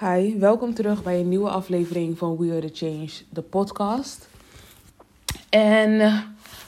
Hi, 0.00 0.38
welkom 0.38 0.74
terug 0.74 1.02
bij 1.02 1.20
een 1.20 1.28
nieuwe 1.28 1.50
aflevering 1.50 2.18
van 2.18 2.36
We 2.36 2.52
Are 2.52 2.70
The 2.70 2.86
Change, 2.86 3.10
de 3.28 3.42
podcast. 3.42 4.28
En 5.48 6.00
eh, 6.00 6.18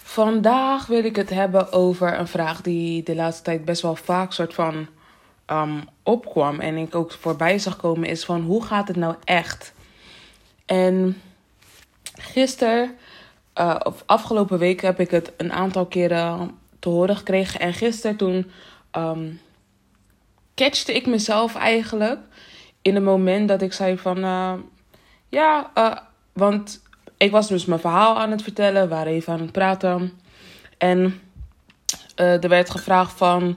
vandaag 0.03 0.87
wil 0.87 1.05
ik 1.05 1.17
het 1.17 1.31
hebben 1.31 1.73
over 1.73 2.19
een 2.19 2.27
vraag 2.27 2.61
die 2.61 3.03
de 3.03 3.15
laatste 3.15 3.43
tijd 3.43 3.65
best 3.65 3.83
wel 3.83 3.95
vaak 3.95 4.33
soort 4.33 4.55
van 4.55 4.87
um, 5.47 5.85
opkwam. 6.03 6.61
En 6.61 6.77
ik 6.77 6.95
ook 6.95 7.13
voorbij 7.13 7.59
zag 7.59 7.77
komen 7.77 8.09
is 8.09 8.25
van 8.25 8.41
hoe 8.41 8.65
gaat 8.65 8.89
het 8.89 8.97
nou 8.97 9.15
echt? 9.25 9.73
En 10.67 11.21
gisteren, 12.15 12.97
uh, 13.55 13.77
of 13.83 14.03
afgelopen 14.07 14.59
week 14.59 14.81
heb 14.81 15.01
ik 15.01 15.11
het 15.11 15.33
een 15.37 15.53
aantal 15.53 15.87
keren 15.87 16.59
te 16.79 16.89
horen 16.89 17.17
gekregen. 17.17 17.61
En 17.61 17.75
gisteren 17.75 18.17
toen 18.17 18.51
um, 18.97 19.41
catchte 20.55 20.95
ik 20.95 21.07
mezelf 21.07 21.55
eigenlijk 21.55 22.19
in 22.83 22.95
het 22.95 23.05
moment 23.05 23.49
dat 23.49 23.63
ik 23.63 23.73
zei 23.73 23.99
van... 23.99 24.19
Uh, 24.19 24.53
ja, 25.29 25.71
uh, 25.75 25.93
want 26.33 26.83
ik 27.17 27.31
was 27.31 27.49
dus 27.49 27.65
mijn 27.65 27.81
verhaal 27.81 28.19
aan 28.19 28.31
het 28.31 28.43
vertellen. 28.43 28.83
We 28.83 28.89
waren 28.89 29.13
even 29.13 29.33
aan 29.33 29.41
het 29.41 29.53
praten. 29.53 30.21
En 30.79 31.21
uh, 32.17 32.43
er 32.43 32.49
werd 32.49 32.71
gevraagd 32.71 33.13
van... 33.13 33.57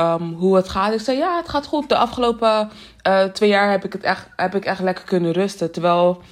Um, 0.00 0.32
hoe 0.32 0.56
het 0.56 0.68
gaat. 0.68 0.92
Ik 0.92 1.00
zei 1.00 1.18
ja, 1.18 1.36
het 1.36 1.48
gaat 1.48 1.66
goed. 1.66 1.88
De 1.88 1.96
afgelopen 1.96 2.70
twee 3.32 3.48
jaar 3.48 3.70
heb 3.70 3.84
ik, 3.84 3.92
het 3.92 4.02
echt, 4.02 4.28
heb 4.36 4.54
ik 4.54 4.64
echt 4.64 4.80
lekker 4.80 5.04
kunnen 5.04 5.32
rusten. 5.32 5.72
Terwijl 5.72 6.22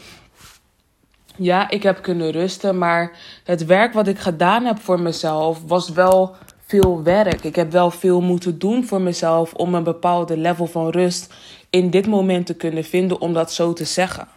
ja, 1.36 1.70
ik 1.70 1.82
heb 1.82 2.02
kunnen 2.02 2.30
rusten. 2.30 2.78
Maar 2.78 3.12
het 3.44 3.64
werk 3.66 3.92
wat 3.92 4.06
ik 4.06 4.18
gedaan 4.18 4.64
heb 4.64 4.78
voor 4.78 5.00
mezelf 5.00 5.58
was 5.66 5.88
wel 5.88 6.36
veel 6.66 7.02
werk. 7.02 7.44
Ik 7.44 7.56
heb 7.56 7.72
wel 7.72 7.90
veel 7.90 8.20
moeten 8.20 8.58
doen 8.58 8.84
voor 8.84 9.00
mezelf 9.00 9.54
om 9.54 9.74
een 9.74 9.84
bepaalde 9.84 10.36
level 10.36 10.66
van 10.66 10.88
rust 10.88 11.34
in 11.70 11.90
dit 11.90 12.06
moment 12.06 12.46
te 12.46 12.54
kunnen 12.54 12.84
vinden, 12.84 13.20
om 13.20 13.32
dat 13.32 13.52
zo 13.52 13.72
te 13.72 13.84
zeggen. 13.84 14.28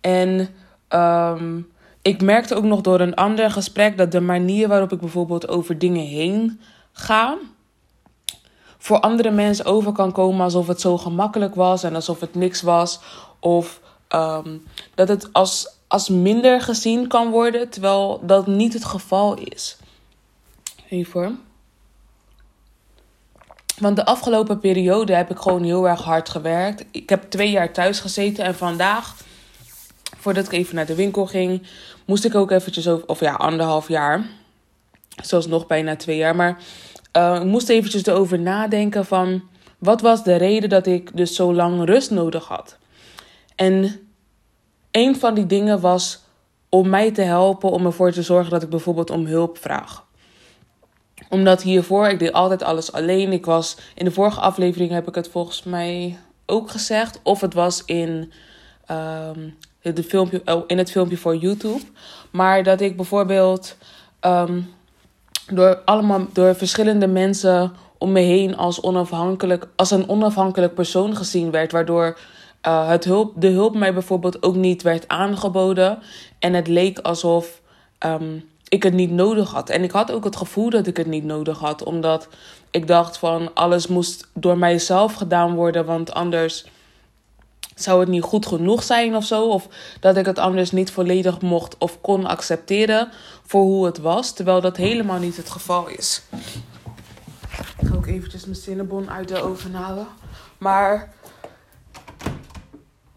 En 0.00 0.48
um, 0.88 1.68
ik 2.02 2.22
merkte 2.22 2.54
ook 2.54 2.64
nog 2.64 2.80
door 2.80 3.00
een 3.00 3.14
ander 3.14 3.50
gesprek 3.50 3.96
dat 3.96 4.12
de 4.12 4.20
manier 4.20 4.68
waarop 4.68 4.92
ik 4.92 5.00
bijvoorbeeld 5.00 5.48
over 5.48 5.78
dingen 5.78 6.06
heen 6.06 6.60
ga, 6.92 7.38
voor 8.78 9.00
andere 9.00 9.30
mensen 9.30 9.64
over 9.64 9.92
kan 9.92 10.12
komen 10.12 10.44
alsof 10.44 10.66
het 10.66 10.80
zo 10.80 10.98
gemakkelijk 10.98 11.54
was 11.54 11.82
en 11.82 11.94
alsof 11.94 12.20
het 12.20 12.34
niks 12.34 12.62
was. 12.62 13.00
Of 13.40 13.80
um, 14.08 14.62
dat 14.94 15.08
het 15.08 15.32
als, 15.32 15.74
als 15.88 16.08
minder 16.08 16.60
gezien 16.60 17.06
kan 17.06 17.30
worden, 17.30 17.68
terwijl 17.68 18.20
dat 18.22 18.46
niet 18.46 18.72
het 18.72 18.84
geval 18.84 19.38
is. 19.38 19.76
Even. 20.88 21.40
Want 23.80 23.96
de 23.96 24.04
afgelopen 24.04 24.60
periode 24.60 25.14
heb 25.14 25.30
ik 25.30 25.38
gewoon 25.38 25.62
heel 25.62 25.88
erg 25.88 26.02
hard 26.02 26.28
gewerkt. 26.28 26.84
Ik 26.90 27.08
heb 27.08 27.30
twee 27.30 27.50
jaar 27.50 27.72
thuis 27.72 28.00
gezeten 28.00 28.44
en 28.44 28.54
vandaag, 28.54 29.16
voordat 30.16 30.44
ik 30.46 30.52
even 30.52 30.74
naar 30.74 30.86
de 30.86 30.94
winkel 30.94 31.26
ging, 31.26 31.62
moest 32.04 32.24
ik 32.24 32.34
ook 32.34 32.50
eventjes 32.50 32.88
over, 32.88 33.08
of 33.08 33.20
ja, 33.20 33.32
anderhalf 33.32 33.88
jaar. 33.88 34.26
Zoals 35.22 35.46
nog 35.46 35.66
bijna 35.66 35.96
twee 35.96 36.16
jaar. 36.16 36.36
Maar 36.36 36.58
uh, 37.16 37.34
ik 37.34 37.44
moest 37.44 37.68
eventjes 37.68 38.06
erover 38.06 38.38
nadenken 38.38 39.04
van 39.04 39.42
wat 39.78 40.00
was 40.00 40.24
de 40.24 40.36
reden 40.36 40.68
dat 40.68 40.86
ik 40.86 41.16
dus 41.16 41.34
zo 41.34 41.54
lang 41.54 41.84
rust 41.84 42.10
nodig 42.10 42.46
had. 42.46 42.76
En 43.54 44.00
een 44.90 45.16
van 45.16 45.34
die 45.34 45.46
dingen 45.46 45.80
was 45.80 46.22
om 46.68 46.88
mij 46.88 47.10
te 47.10 47.22
helpen 47.22 47.70
om 47.70 47.86
ervoor 47.86 48.12
te 48.12 48.22
zorgen 48.22 48.50
dat 48.50 48.62
ik 48.62 48.68
bijvoorbeeld 48.68 49.10
om 49.10 49.26
hulp 49.26 49.58
vraag 49.58 50.06
omdat 51.28 51.62
hiervoor, 51.62 52.08
ik 52.08 52.18
deed 52.18 52.32
altijd 52.32 52.62
alles 52.62 52.92
alleen. 52.92 53.32
Ik 53.32 53.46
was, 53.46 53.76
in 53.94 54.04
de 54.04 54.10
vorige 54.10 54.40
aflevering 54.40 54.90
heb 54.90 55.08
ik 55.08 55.14
het 55.14 55.28
volgens 55.28 55.62
mij 55.62 56.18
ook 56.46 56.70
gezegd. 56.70 57.20
Of 57.22 57.40
het 57.40 57.54
was 57.54 57.82
in, 57.84 58.32
um, 58.90 59.56
de 59.82 60.02
filmpje, 60.02 60.42
oh, 60.44 60.64
in 60.66 60.78
het 60.78 60.90
filmpje 60.90 61.16
voor 61.16 61.36
YouTube. 61.36 61.82
Maar 62.30 62.62
dat 62.62 62.80
ik 62.80 62.96
bijvoorbeeld 62.96 63.76
um, 64.20 64.74
door, 65.52 65.82
allemaal, 65.84 66.26
door 66.32 66.54
verschillende 66.54 67.06
mensen 67.06 67.72
om 67.98 68.12
me 68.12 68.20
heen 68.20 68.56
als, 68.56 68.80
onafhankelijk, 68.80 69.68
als 69.76 69.90
een 69.90 70.08
onafhankelijk 70.08 70.74
persoon 70.74 71.16
gezien 71.16 71.50
werd. 71.50 71.72
Waardoor 71.72 72.18
uh, 72.66 72.88
het 72.88 73.04
hulp, 73.04 73.32
de 73.36 73.48
hulp 73.48 73.74
mij 73.74 73.92
bijvoorbeeld 73.92 74.42
ook 74.42 74.54
niet 74.54 74.82
werd 74.82 75.08
aangeboden. 75.08 75.98
En 76.38 76.54
het 76.54 76.68
leek 76.68 76.98
alsof 76.98 77.60
um, 78.06 78.48
ik 78.68 78.82
het 78.82 78.92
niet 78.92 79.10
nodig 79.10 79.50
had. 79.50 79.70
En 79.70 79.82
ik 79.82 79.90
had 79.90 80.12
ook 80.12 80.24
het 80.24 80.36
gevoel 80.36 80.70
dat 80.70 80.86
ik 80.86 80.96
het 80.96 81.06
niet 81.06 81.24
nodig 81.24 81.58
had, 81.58 81.82
omdat 81.82 82.28
ik 82.70 82.86
dacht 82.86 83.18
van 83.18 83.54
alles 83.54 83.86
moest 83.86 84.28
door 84.32 84.58
mijzelf 84.58 85.14
gedaan 85.14 85.54
worden, 85.54 85.84
want 85.84 86.12
anders 86.12 86.66
zou 87.74 88.00
het 88.00 88.08
niet 88.08 88.22
goed 88.22 88.46
genoeg 88.46 88.82
zijn 88.82 89.16
of 89.16 89.24
zo. 89.24 89.48
Of 89.48 89.68
dat 90.00 90.16
ik 90.16 90.26
het 90.26 90.38
anders 90.38 90.70
niet 90.70 90.90
volledig 90.90 91.40
mocht 91.40 91.78
of 91.78 92.00
kon 92.00 92.26
accepteren 92.26 93.08
voor 93.46 93.62
hoe 93.62 93.86
het 93.86 93.98
was, 93.98 94.32
terwijl 94.32 94.60
dat 94.60 94.76
helemaal 94.76 95.18
niet 95.18 95.36
het 95.36 95.50
geval 95.50 95.88
is. 95.88 96.22
Ik 97.78 97.88
ga 97.88 97.94
ook 97.94 98.06
eventjes 98.06 98.44
mijn 98.44 98.56
cinnabon 98.56 99.10
uit 99.10 99.28
de 99.28 99.42
oven 99.42 99.74
halen. 99.74 100.06
Maar 100.58 101.12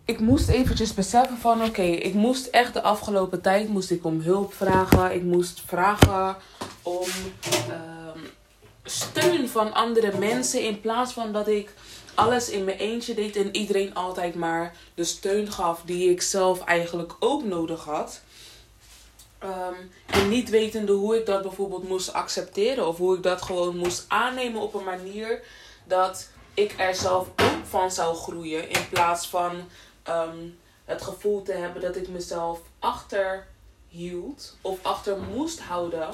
ik 0.06 0.20
moest 0.20 0.50
eventjes 0.50 0.94
beseffen 0.94 1.38
van 1.38 1.64
oké, 1.64 1.82
ik 1.82 2.14
moest 2.14 2.46
echt 2.46 2.74
de 2.74 2.82
afgelopen 2.82 3.42
tijd 3.42 3.68
moest 3.68 3.92
ik 3.92 4.06
om 4.06 4.22
hulp 4.22 4.54
vragen. 4.54 5.14
Ik 5.14 5.24
moest 5.24 5.62
vragen 5.66 6.38
om 6.82 7.08
uh, 7.68 8.24
steun 8.84 9.50
van 9.50 9.74
andere 9.74 10.18
mensen 10.18 10.64
in 10.64 10.82
plaats 10.82 11.14
van 11.14 11.32
dat 11.32 11.48
ik 11.48 11.74
alles 12.16 12.50
in 12.50 12.64
mijn 12.64 12.78
eentje 12.78 13.14
deed 13.14 13.36
en 13.36 13.56
iedereen 13.56 13.94
altijd 13.94 14.36
maar 14.36 14.76
de 14.96 15.04
steun 15.04 15.52
gaf 15.52 15.82
die 15.86 16.10
ik 16.10 16.22
zelf 16.22 16.64
eigenlijk 16.64 17.14
ook 17.20 17.44
nodig 17.44 17.84
had. 17.84 18.22
Um, 19.44 19.92
en 20.06 20.30
niet 20.30 20.50
wetende 20.50 20.92
hoe 20.92 21.18
ik 21.18 21.26
dat 21.26 21.42
bijvoorbeeld 21.42 21.88
moest 21.88 22.14
accepteren 22.14 22.88
of 22.88 22.98
hoe 22.98 23.16
ik 23.16 23.24
dat 23.24 23.42
gewoon 23.42 23.78
moest 23.78 24.06
aannemen 24.08 24.62
op 24.62 24.74
een 24.74 24.84
manier 24.84 25.44
dat 25.84 26.30
ik 26.54 26.74
er 26.78 26.96
zelf 26.96 27.28
ook 27.28 27.66
van 27.70 27.92
zou 27.92 28.16
groeien 28.16 28.70
in 28.70 28.90
plaats 28.90 29.28
van 29.28 29.52
um, 30.10 30.60
het 30.86 31.02
gevoel 31.02 31.42
te 31.42 31.54
hebben 31.54 31.82
dat 31.82 31.96
ik 31.96 32.08
mezelf 32.08 32.62
achterhield 32.80 34.58
of 34.62 34.86
achter 34.86 35.18
moest 35.18 35.60
houden 35.60 36.10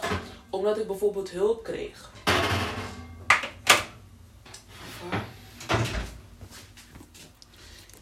omdat 0.49 0.77
ik 0.77 0.87
bijvoorbeeld 0.87 1.29
hulp 1.29 1.63
kreeg. 1.63 2.11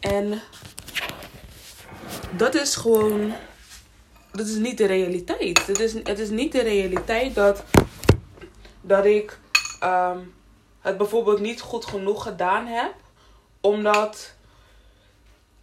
En 0.00 0.42
dat 2.36 2.54
is 2.54 2.76
gewoon. 2.76 3.34
Dat 4.32 4.46
is 4.46 4.54
niet 4.54 4.78
de 4.78 4.86
realiteit. 4.86 5.66
Het 5.66 5.80
is, 5.80 5.92
het 5.92 6.18
is 6.18 6.30
niet 6.30 6.52
de 6.52 6.62
realiteit 6.62 7.34
dat, 7.34 7.64
dat 8.80 9.04
ik 9.04 9.38
um, 9.82 10.34
het 10.80 10.96
bijvoorbeeld 10.96 11.40
niet 11.40 11.60
goed 11.60 11.84
genoeg 11.84 12.22
gedaan 12.22 12.66
heb. 12.66 12.94
Omdat 13.60 14.35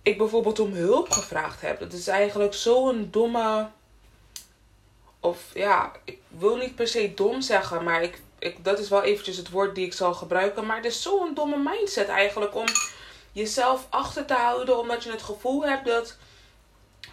ik 0.04 0.18
bijvoorbeeld 0.18 0.60
om 0.60 0.74
hulp 0.74 1.12
gevraagd 1.12 1.62
heb. 1.62 1.80
Dat 1.80 1.94
is 1.94 2.08
eigenlijk 2.08 2.54
zo'n 2.54 3.08
domme. 3.12 3.68
Of 5.20 5.40
ja, 5.54 5.92
ik 6.04 6.18
wil 6.28 6.56
niet 6.56 6.76
per 6.76 6.88
se 6.88 7.14
dom 7.14 7.42
zeggen, 7.42 7.84
maar 7.84 8.04
ik, 8.04 8.22
ik, 8.40 8.64
dat 8.64 8.80
is 8.80 8.90
wel 8.90 9.04
eventjes 9.04 9.38
het 9.38 9.50
woord 9.50 9.76
die 9.76 9.86
ik 9.86 9.94
zal 9.94 10.14
gebruiken. 10.14 10.66
Maar 10.66 10.76
het 10.76 10.86
is 10.86 11.02
zo'n 11.02 11.34
domme 11.34 11.58
mindset 11.58 12.08
eigenlijk 12.08 12.56
om 12.56 12.66
jezelf 13.32 13.88
achter 13.90 14.26
te 14.26 14.34
houden, 14.34 14.80
omdat 14.80 15.04
je 15.04 15.12
het 15.12 15.22
gevoel 15.22 15.66
hebt 15.66 15.86
dat 15.86 16.18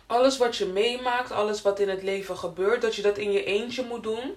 alles 0.06 0.39
wat 0.39 0.56
je 0.56 0.67
meemaakt, 0.67 1.31
alles 1.31 1.62
wat 1.62 1.81
in 1.81 1.89
het 1.89 2.03
leven 2.03 2.37
gebeurt, 2.37 2.83
dat 2.83 2.95
je 2.95 3.03
dat 3.03 3.19
in 3.19 3.33
je 3.33 3.45
eentje 3.45 3.84
moet 3.84 4.03
doen. 4.03 4.37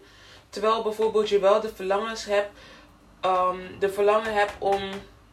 Terwijl 0.50 0.81
bijvoorbeeld 0.81 1.30
je 1.30 1.40
wel 1.40 1.62
de 1.62 1.74
verlangens 1.75 2.25
hebt, 2.25 2.52
um, 3.25 3.80
de 3.80 3.90
verlangen 3.90 4.34
hebt 4.34 4.53
om, 4.59 4.90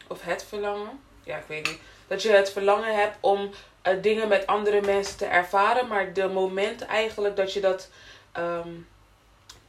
of 0.07 0.21
het 0.21 0.43
verlangen, 0.43 0.99
ja 1.23 1.37
ik 1.37 1.45
weet 1.47 1.67
niet, 1.67 1.79
dat 2.11 2.21
je 2.21 2.31
het 2.31 2.51
verlangen 2.51 2.95
hebt 2.95 3.17
om 3.19 3.49
uh, 3.87 3.93
dingen 4.01 4.27
met 4.27 4.47
andere 4.47 4.81
mensen 4.81 5.17
te 5.17 5.25
ervaren. 5.25 5.87
Maar 5.87 6.13
de 6.13 6.27
moment 6.27 6.85
eigenlijk 6.85 7.35
dat 7.35 7.53
je 7.53 7.59
dat, 7.59 7.89
um, 8.37 8.87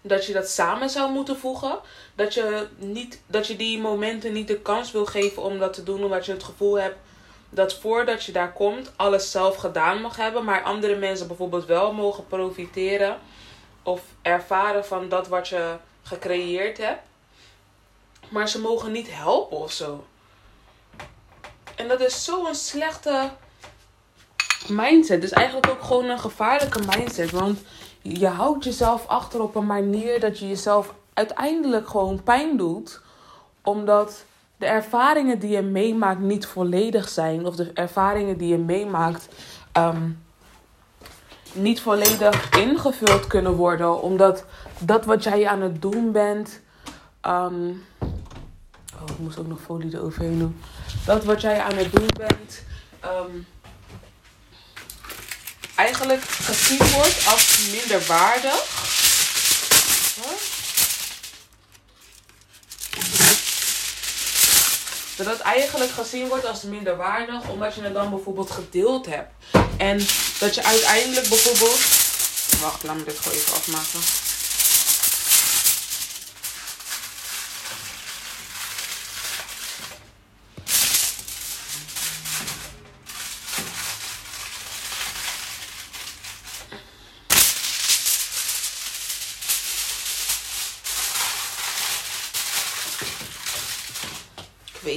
dat 0.00 0.27
je 0.27 0.33
dat 0.33 0.49
samen 0.49 0.91
zou 0.91 1.12
moeten 1.12 1.39
voegen. 1.39 1.79
Dat 2.15 2.35
je, 2.35 2.67
niet, 2.77 3.23
dat 3.27 3.47
je 3.47 3.56
die 3.56 3.79
momenten 3.81 4.33
niet 4.33 4.49
de 4.49 4.61
kans 4.61 4.93
wil 4.93 5.06
geven 5.06 5.43
om 5.43 5.59
dat 5.59 5.73
te 5.73 5.83
doen. 5.83 6.05
Omdat 6.05 6.27
je 6.27 6.33
het 6.33 6.43
gevoel 6.43 6.79
hebt 6.79 6.97
dat 7.50 7.75
voordat 7.75 8.25
je 8.25 8.33
daar 8.33 8.53
komt, 8.53 8.93
alles 8.97 9.31
zelf 9.31 9.56
gedaan 9.56 10.00
mag 10.00 10.17
hebben. 10.17 10.45
Maar 10.45 10.62
andere 10.62 10.97
mensen 10.97 11.27
bijvoorbeeld 11.27 11.67
wel 11.67 11.93
mogen 11.93 12.27
profiteren. 12.27 13.19
Of 13.83 14.03
ervaren 14.23 14.85
van 14.85 15.09
dat 15.09 15.29
wat 15.29 15.49
je 15.49 15.77
gecreëerd 16.03 16.79
hebt. 16.79 17.03
Maar 18.29 18.49
ze 18.49 18.61
mogen 18.61 18.93
niet 18.93 19.09
helpen 19.11 19.56
of 19.56 19.73
zo. 19.73 20.05
En 21.82 21.88
dat 21.88 22.00
is 22.00 22.25
zo'n 22.25 22.55
slechte 22.55 23.31
mindset. 24.69 25.20
Dus 25.20 25.31
eigenlijk 25.31 25.70
ook 25.70 25.82
gewoon 25.82 26.08
een 26.08 26.19
gevaarlijke 26.19 26.81
mindset. 26.96 27.31
Want 27.31 27.58
je 28.02 28.26
houdt 28.26 28.64
jezelf 28.64 29.06
achter 29.06 29.43
op 29.43 29.55
een 29.55 29.67
manier 29.67 30.20
dat 30.20 30.38
je 30.38 30.49
jezelf 30.49 30.94
uiteindelijk 31.14 31.88
gewoon 31.88 32.23
pijn 32.23 32.56
doet. 32.56 33.00
Omdat 33.62 34.25
de 34.56 34.67
ervaringen 34.67 35.38
die 35.38 35.50
je 35.50 35.62
meemaakt 35.62 36.20
niet 36.20 36.46
volledig 36.46 37.08
zijn. 37.08 37.46
Of 37.46 37.56
de 37.56 37.70
ervaringen 37.75 38.38
die 38.38 38.49
je 38.49 38.58
meemaakt 38.58 39.28
ehm, 39.73 40.11
niet 41.52 41.81
volledig 41.81 42.50
ingevuld 42.58 43.26
kunnen 43.26 43.55
worden. 43.55 44.02
Omdat 44.02 44.44
dat 44.78 45.05
wat 45.05 45.25
jij 45.25 45.49
aan 45.49 45.61
het 45.61 45.82
doen 45.82 46.12
bent. 46.12 46.61
Ehm, 47.20 47.70
oh, 49.02 49.10
ik 49.10 49.19
moest 49.19 49.38
ook 49.38 49.46
nog 49.46 49.58
folie 49.64 49.94
eroverheen 49.94 50.38
doen. 50.38 50.60
Dat 51.04 51.25
wat 51.25 51.40
jij 51.40 51.60
aan 51.60 51.76
het 51.76 51.93
doen 51.93 52.08
bent. 52.16 52.62
Ehm, 53.00 53.31
eigenlijk 55.75 56.22
gezien 56.22 56.90
wordt 56.93 57.26
als 57.26 57.58
minder 57.70 58.06
waardig. 58.06 58.90
Dat 65.16 65.26
het 65.26 65.40
eigenlijk 65.40 65.90
gezien 65.90 66.28
wordt 66.28 66.46
als 66.46 66.62
minder 66.62 66.96
waardig, 66.96 67.49
omdat 67.49 67.75
je 67.75 67.82
het 67.82 67.94
dan 67.94 68.10
bijvoorbeeld 68.10 68.50
gedeeld 68.50 69.06
hebt. 69.06 69.32
En 69.76 69.99
dat 70.38 70.54
je 70.54 70.64
uiteindelijk 70.64 71.28
bijvoorbeeld. 71.28 71.81
Wacht, 72.60 72.82
laat 72.82 72.96
me 72.96 73.04
dit 73.04 73.19
gewoon 73.19 73.38
even 73.38 73.54
afmaken. 73.54 74.00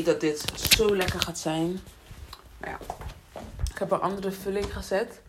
Dat 0.05 0.21
dit 0.21 0.43
zo 0.75 0.95
lekker 0.95 1.19
gaat 1.19 1.39
zijn. 1.39 1.79
Maar 2.57 2.69
ja, 2.69 2.77
ik 3.73 3.79
heb 3.79 3.91
een 3.91 4.01
andere 4.01 4.31
vulling 4.31 4.73
gezet. 4.73 5.21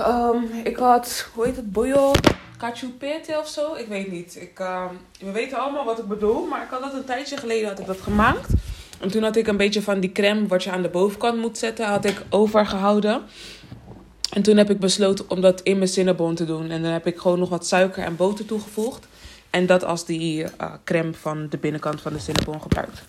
Um, 0.00 0.50
ik 0.64 0.76
had, 0.76 1.28
hoe 1.34 1.44
heet 1.44 1.56
het, 1.56 1.72
boyo 1.72 2.12
cachupete 2.58 3.38
of 3.38 3.48
zo? 3.48 3.74
Ik 3.74 3.86
weet 3.88 4.10
niet. 4.10 4.36
Ik, 4.36 4.58
um, 4.58 4.98
we 5.18 5.30
weten 5.30 5.58
allemaal 5.58 5.84
wat 5.84 5.98
ik 5.98 6.08
bedoel, 6.08 6.46
maar 6.46 6.62
ik 6.62 6.70
had 6.70 6.80
dat 6.80 6.94
een 6.94 7.04
tijdje 7.04 7.36
geleden 7.36 7.68
had 7.68 7.78
ik 7.78 7.86
dat 7.86 8.00
gemaakt. 8.00 8.50
En 9.00 9.10
toen 9.10 9.22
had 9.22 9.36
ik 9.36 9.46
een 9.46 9.56
beetje 9.56 9.82
van 9.82 10.00
die 10.00 10.12
crème 10.12 10.46
wat 10.46 10.62
je 10.62 10.70
aan 10.70 10.82
de 10.82 10.88
bovenkant 10.88 11.40
moet 11.40 11.58
zetten, 11.58 11.86
had 11.86 12.04
ik 12.04 12.22
overgehouden. 12.30 13.22
En 14.30 14.42
toen 14.42 14.56
heb 14.56 14.70
ik 14.70 14.80
besloten 14.80 15.30
om 15.30 15.40
dat 15.40 15.60
in 15.60 15.76
mijn 15.76 15.88
cinnabon 15.88 16.34
te 16.34 16.44
doen. 16.44 16.70
En 16.70 16.82
dan 16.82 16.92
heb 16.92 17.06
ik 17.06 17.18
gewoon 17.18 17.38
nog 17.38 17.48
wat 17.48 17.66
suiker 17.66 18.04
en 18.04 18.16
boter 18.16 18.46
toegevoegd. 18.46 19.06
En 19.54 19.66
dat 19.66 19.84
als 19.84 20.04
die 20.04 20.42
uh, 20.42 20.48
crème 20.84 21.14
van 21.14 21.46
de 21.48 21.56
binnenkant 21.56 22.00
van 22.00 22.12
de 22.12 22.18
cinnabon 22.18 22.62
gebruikt. 22.62 23.02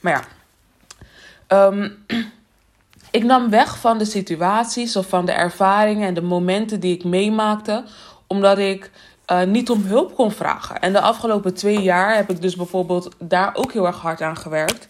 Maar 0.00 0.26
ja. 1.48 1.66
Um, 1.66 2.04
ik 3.18 3.24
nam 3.24 3.50
weg 3.50 3.78
van 3.78 3.98
de 3.98 4.04
situaties 4.04 4.96
of 4.96 5.08
van 5.08 5.26
de 5.26 5.32
ervaringen 5.32 6.08
en 6.08 6.14
de 6.14 6.22
momenten 6.22 6.80
die 6.80 6.94
ik 6.94 7.04
meemaakte. 7.04 7.84
Omdat 8.26 8.58
ik 8.58 8.90
uh, 9.32 9.42
niet 9.42 9.70
om 9.70 9.82
hulp 9.82 10.14
kon 10.14 10.32
vragen. 10.32 10.80
En 10.80 10.92
de 10.92 11.00
afgelopen 11.00 11.54
twee 11.54 11.82
jaar 11.82 12.16
heb 12.16 12.30
ik 12.30 12.42
dus 12.42 12.56
bijvoorbeeld 12.56 13.08
daar 13.18 13.54
ook 13.54 13.72
heel 13.72 13.86
erg 13.86 14.00
hard 14.00 14.22
aan 14.22 14.36
gewerkt. 14.36 14.86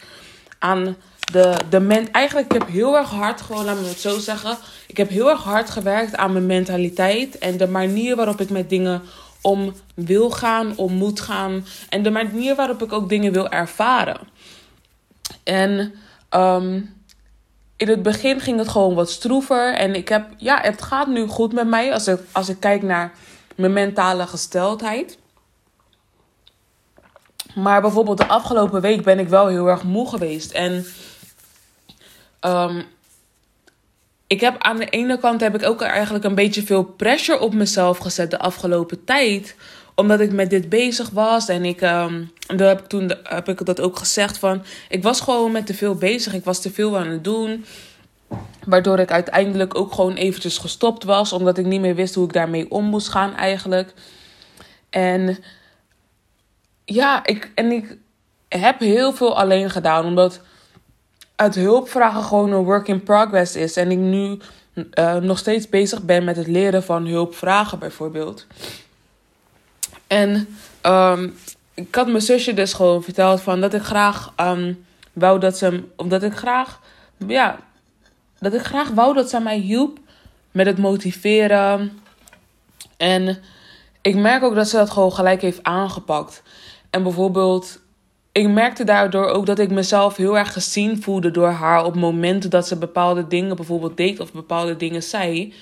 Aan 0.58 0.96
de, 1.32 1.54
de 1.70 1.80
men, 1.80 2.12
eigenlijk 2.12 2.52
ik 2.52 2.60
heb 2.60 2.68
heel 2.68 2.96
erg 2.96 3.10
hard, 3.10 3.40
gewoon 3.40 3.64
laat 3.64 3.80
me 3.80 3.86
het 3.86 4.00
zo 4.00 4.18
zeggen. 4.18 4.56
Ik 4.86 4.96
heb 4.96 5.08
heel 5.08 5.30
erg 5.30 5.42
hard 5.42 5.70
gewerkt 5.70 6.16
aan 6.16 6.32
mijn 6.32 6.46
mentaliteit 6.46 7.38
en 7.38 7.56
de 7.56 7.68
manier 7.68 8.16
waarop 8.16 8.40
ik 8.40 8.50
met 8.50 8.68
dingen 8.68 9.02
om 9.44 9.74
wil 9.94 10.30
gaan, 10.30 10.76
om 10.76 10.92
moet 10.92 11.20
gaan. 11.20 11.66
En 11.88 12.02
de 12.02 12.10
manier 12.10 12.54
waarop 12.54 12.82
ik 12.82 12.92
ook 12.92 13.08
dingen 13.08 13.32
wil 13.32 13.48
ervaren. 13.48 14.18
En 15.42 15.94
um, 16.30 16.94
in 17.76 17.88
het 17.88 18.02
begin 18.02 18.40
ging 18.40 18.58
het 18.58 18.68
gewoon 18.68 18.94
wat 18.94 19.10
stroever. 19.10 19.74
En 19.74 19.94
ik 19.94 20.08
heb, 20.08 20.26
ja, 20.36 20.60
het 20.60 20.82
gaat 20.82 21.06
nu 21.06 21.26
goed 21.26 21.52
met 21.52 21.68
mij 21.68 21.92
als 21.92 22.08
ik, 22.08 22.20
als 22.32 22.48
ik 22.48 22.60
kijk 22.60 22.82
naar 22.82 23.12
mijn 23.54 23.72
mentale 23.72 24.26
gesteldheid. 24.26 25.18
Maar 27.54 27.80
bijvoorbeeld 27.80 28.18
de 28.18 28.26
afgelopen 28.26 28.80
week 28.80 29.02
ben 29.02 29.18
ik 29.18 29.28
wel 29.28 29.46
heel 29.46 29.66
erg 29.66 29.82
moe 29.82 30.08
geweest. 30.08 30.52
En 30.52 30.86
um, 32.40 32.84
ik 34.34 34.40
heb 34.40 34.56
aan 34.58 34.76
de 34.76 34.88
ene 34.88 35.18
kant 35.18 35.40
heb 35.40 35.54
ik 35.54 35.66
ook 35.66 35.82
eigenlijk 35.82 36.24
een 36.24 36.34
beetje 36.34 36.62
veel 36.62 36.84
pressure 36.84 37.40
op 37.40 37.54
mezelf 37.54 37.98
gezet 37.98 38.30
de 38.30 38.38
afgelopen 38.38 39.04
tijd. 39.04 39.56
Omdat 39.94 40.20
ik 40.20 40.32
met 40.32 40.50
dit 40.50 40.68
bezig 40.68 41.10
was. 41.10 41.48
En 41.48 41.64
ik, 41.64 41.80
um, 41.80 42.32
daar 42.46 42.68
heb 42.68 42.80
ik 42.80 42.86
toen 42.86 43.12
heb 43.22 43.48
ik 43.48 43.64
dat 43.64 43.80
ook 43.80 43.98
gezegd 43.98 44.38
van. 44.38 44.62
Ik 44.88 45.02
was 45.02 45.20
gewoon 45.20 45.52
met 45.52 45.66
te 45.66 45.74
veel 45.74 45.94
bezig. 45.94 46.34
Ik 46.34 46.44
was 46.44 46.60
te 46.60 46.70
veel 46.70 46.98
aan 46.98 47.08
het 47.08 47.24
doen. 47.24 47.64
Waardoor 48.64 48.98
ik 48.98 49.10
uiteindelijk 49.10 49.78
ook 49.78 49.92
gewoon 49.92 50.14
eventjes 50.14 50.58
gestopt 50.58 51.04
was. 51.04 51.32
Omdat 51.32 51.58
ik 51.58 51.66
niet 51.66 51.80
meer 51.80 51.94
wist 51.94 52.14
hoe 52.14 52.24
ik 52.24 52.32
daarmee 52.32 52.70
om 52.70 52.84
moest 52.84 53.08
gaan 53.08 53.36
eigenlijk. 53.36 53.94
En 54.90 55.38
ja, 56.84 57.26
ik, 57.26 57.50
en 57.54 57.70
ik 57.70 57.96
heb 58.48 58.80
heel 58.80 59.12
veel 59.12 59.38
alleen 59.38 59.70
gedaan. 59.70 60.04
Omdat 60.04 60.40
uit 61.36 61.54
hulpvragen 61.54 62.22
gewoon 62.22 62.52
een 62.52 62.64
work 62.64 62.88
in 62.88 63.02
progress 63.02 63.56
is. 63.56 63.76
En 63.76 63.90
ik 63.90 63.98
nu 63.98 64.38
uh, 64.74 65.14
nog 65.16 65.38
steeds 65.38 65.68
bezig 65.68 66.02
ben 66.02 66.24
met 66.24 66.36
het 66.36 66.46
leren 66.46 66.82
van 66.82 67.06
hulpvragen 67.06 67.78
bijvoorbeeld. 67.78 68.46
En 70.06 70.56
um, 70.82 71.34
ik 71.74 71.94
had 71.94 72.06
mijn 72.06 72.22
zusje 72.22 72.54
dus 72.54 72.72
gewoon 72.72 73.02
verteld 73.02 73.40
van 73.40 73.60
dat 73.60 73.74
ik 73.74 73.82
graag 73.82 74.32
um, 74.40 74.84
wou 75.12 75.38
dat 75.38 75.58
ze... 75.58 75.82
Omdat 75.96 76.22
ik 76.22 76.32
graag... 76.32 76.80
Ja, 77.26 77.58
dat 78.38 78.54
ik 78.54 78.62
graag 78.62 78.88
wou 78.88 79.14
dat 79.14 79.30
ze 79.30 79.40
mij 79.40 79.58
hielp 79.58 79.98
met 80.50 80.66
het 80.66 80.78
motiveren. 80.78 81.98
En 82.96 83.38
ik 84.02 84.14
merk 84.14 84.42
ook 84.42 84.54
dat 84.54 84.68
ze 84.68 84.76
dat 84.76 84.90
gewoon 84.90 85.12
gelijk 85.12 85.40
heeft 85.40 85.62
aangepakt. 85.62 86.42
En 86.90 87.02
bijvoorbeeld 87.02 87.80
ik 88.34 88.48
merkte 88.48 88.84
daardoor 88.84 89.26
ook 89.26 89.46
dat 89.46 89.58
ik 89.58 89.70
mezelf 89.70 90.16
heel 90.16 90.38
erg 90.38 90.52
gezien 90.52 91.02
voelde 91.02 91.30
door 91.30 91.48
haar 91.48 91.84
op 91.84 91.94
momenten 91.94 92.50
dat 92.50 92.66
ze 92.66 92.76
bepaalde 92.76 93.26
dingen 93.26 93.56
bijvoorbeeld 93.56 93.96
deed 93.96 94.20
of 94.20 94.32
bepaalde 94.32 94.76
dingen 94.76 95.02
zei. 95.02 95.54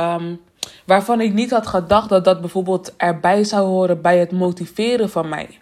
Um, 0.00 0.40
waarvan 0.86 1.20
ik 1.20 1.32
niet 1.32 1.50
had 1.50 1.66
gedacht 1.66 2.08
dat 2.08 2.24
dat 2.24 2.40
bijvoorbeeld 2.40 2.96
erbij 2.96 3.44
zou 3.44 3.66
horen 3.66 4.02
bij 4.02 4.18
het 4.18 4.32
motiveren 4.32 5.10
van 5.10 5.28
mij. 5.28 5.58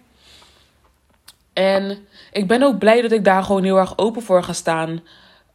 En 1.53 1.97
ik 2.31 2.47
ben 2.47 2.63
ook 2.63 2.79
blij 2.79 3.01
dat 3.01 3.11
ik 3.11 3.23
daar 3.23 3.43
gewoon 3.43 3.63
heel 3.63 3.77
erg 3.77 3.97
open 3.97 4.21
voor 4.21 4.43
ga 4.43 4.53
staan. 4.53 5.01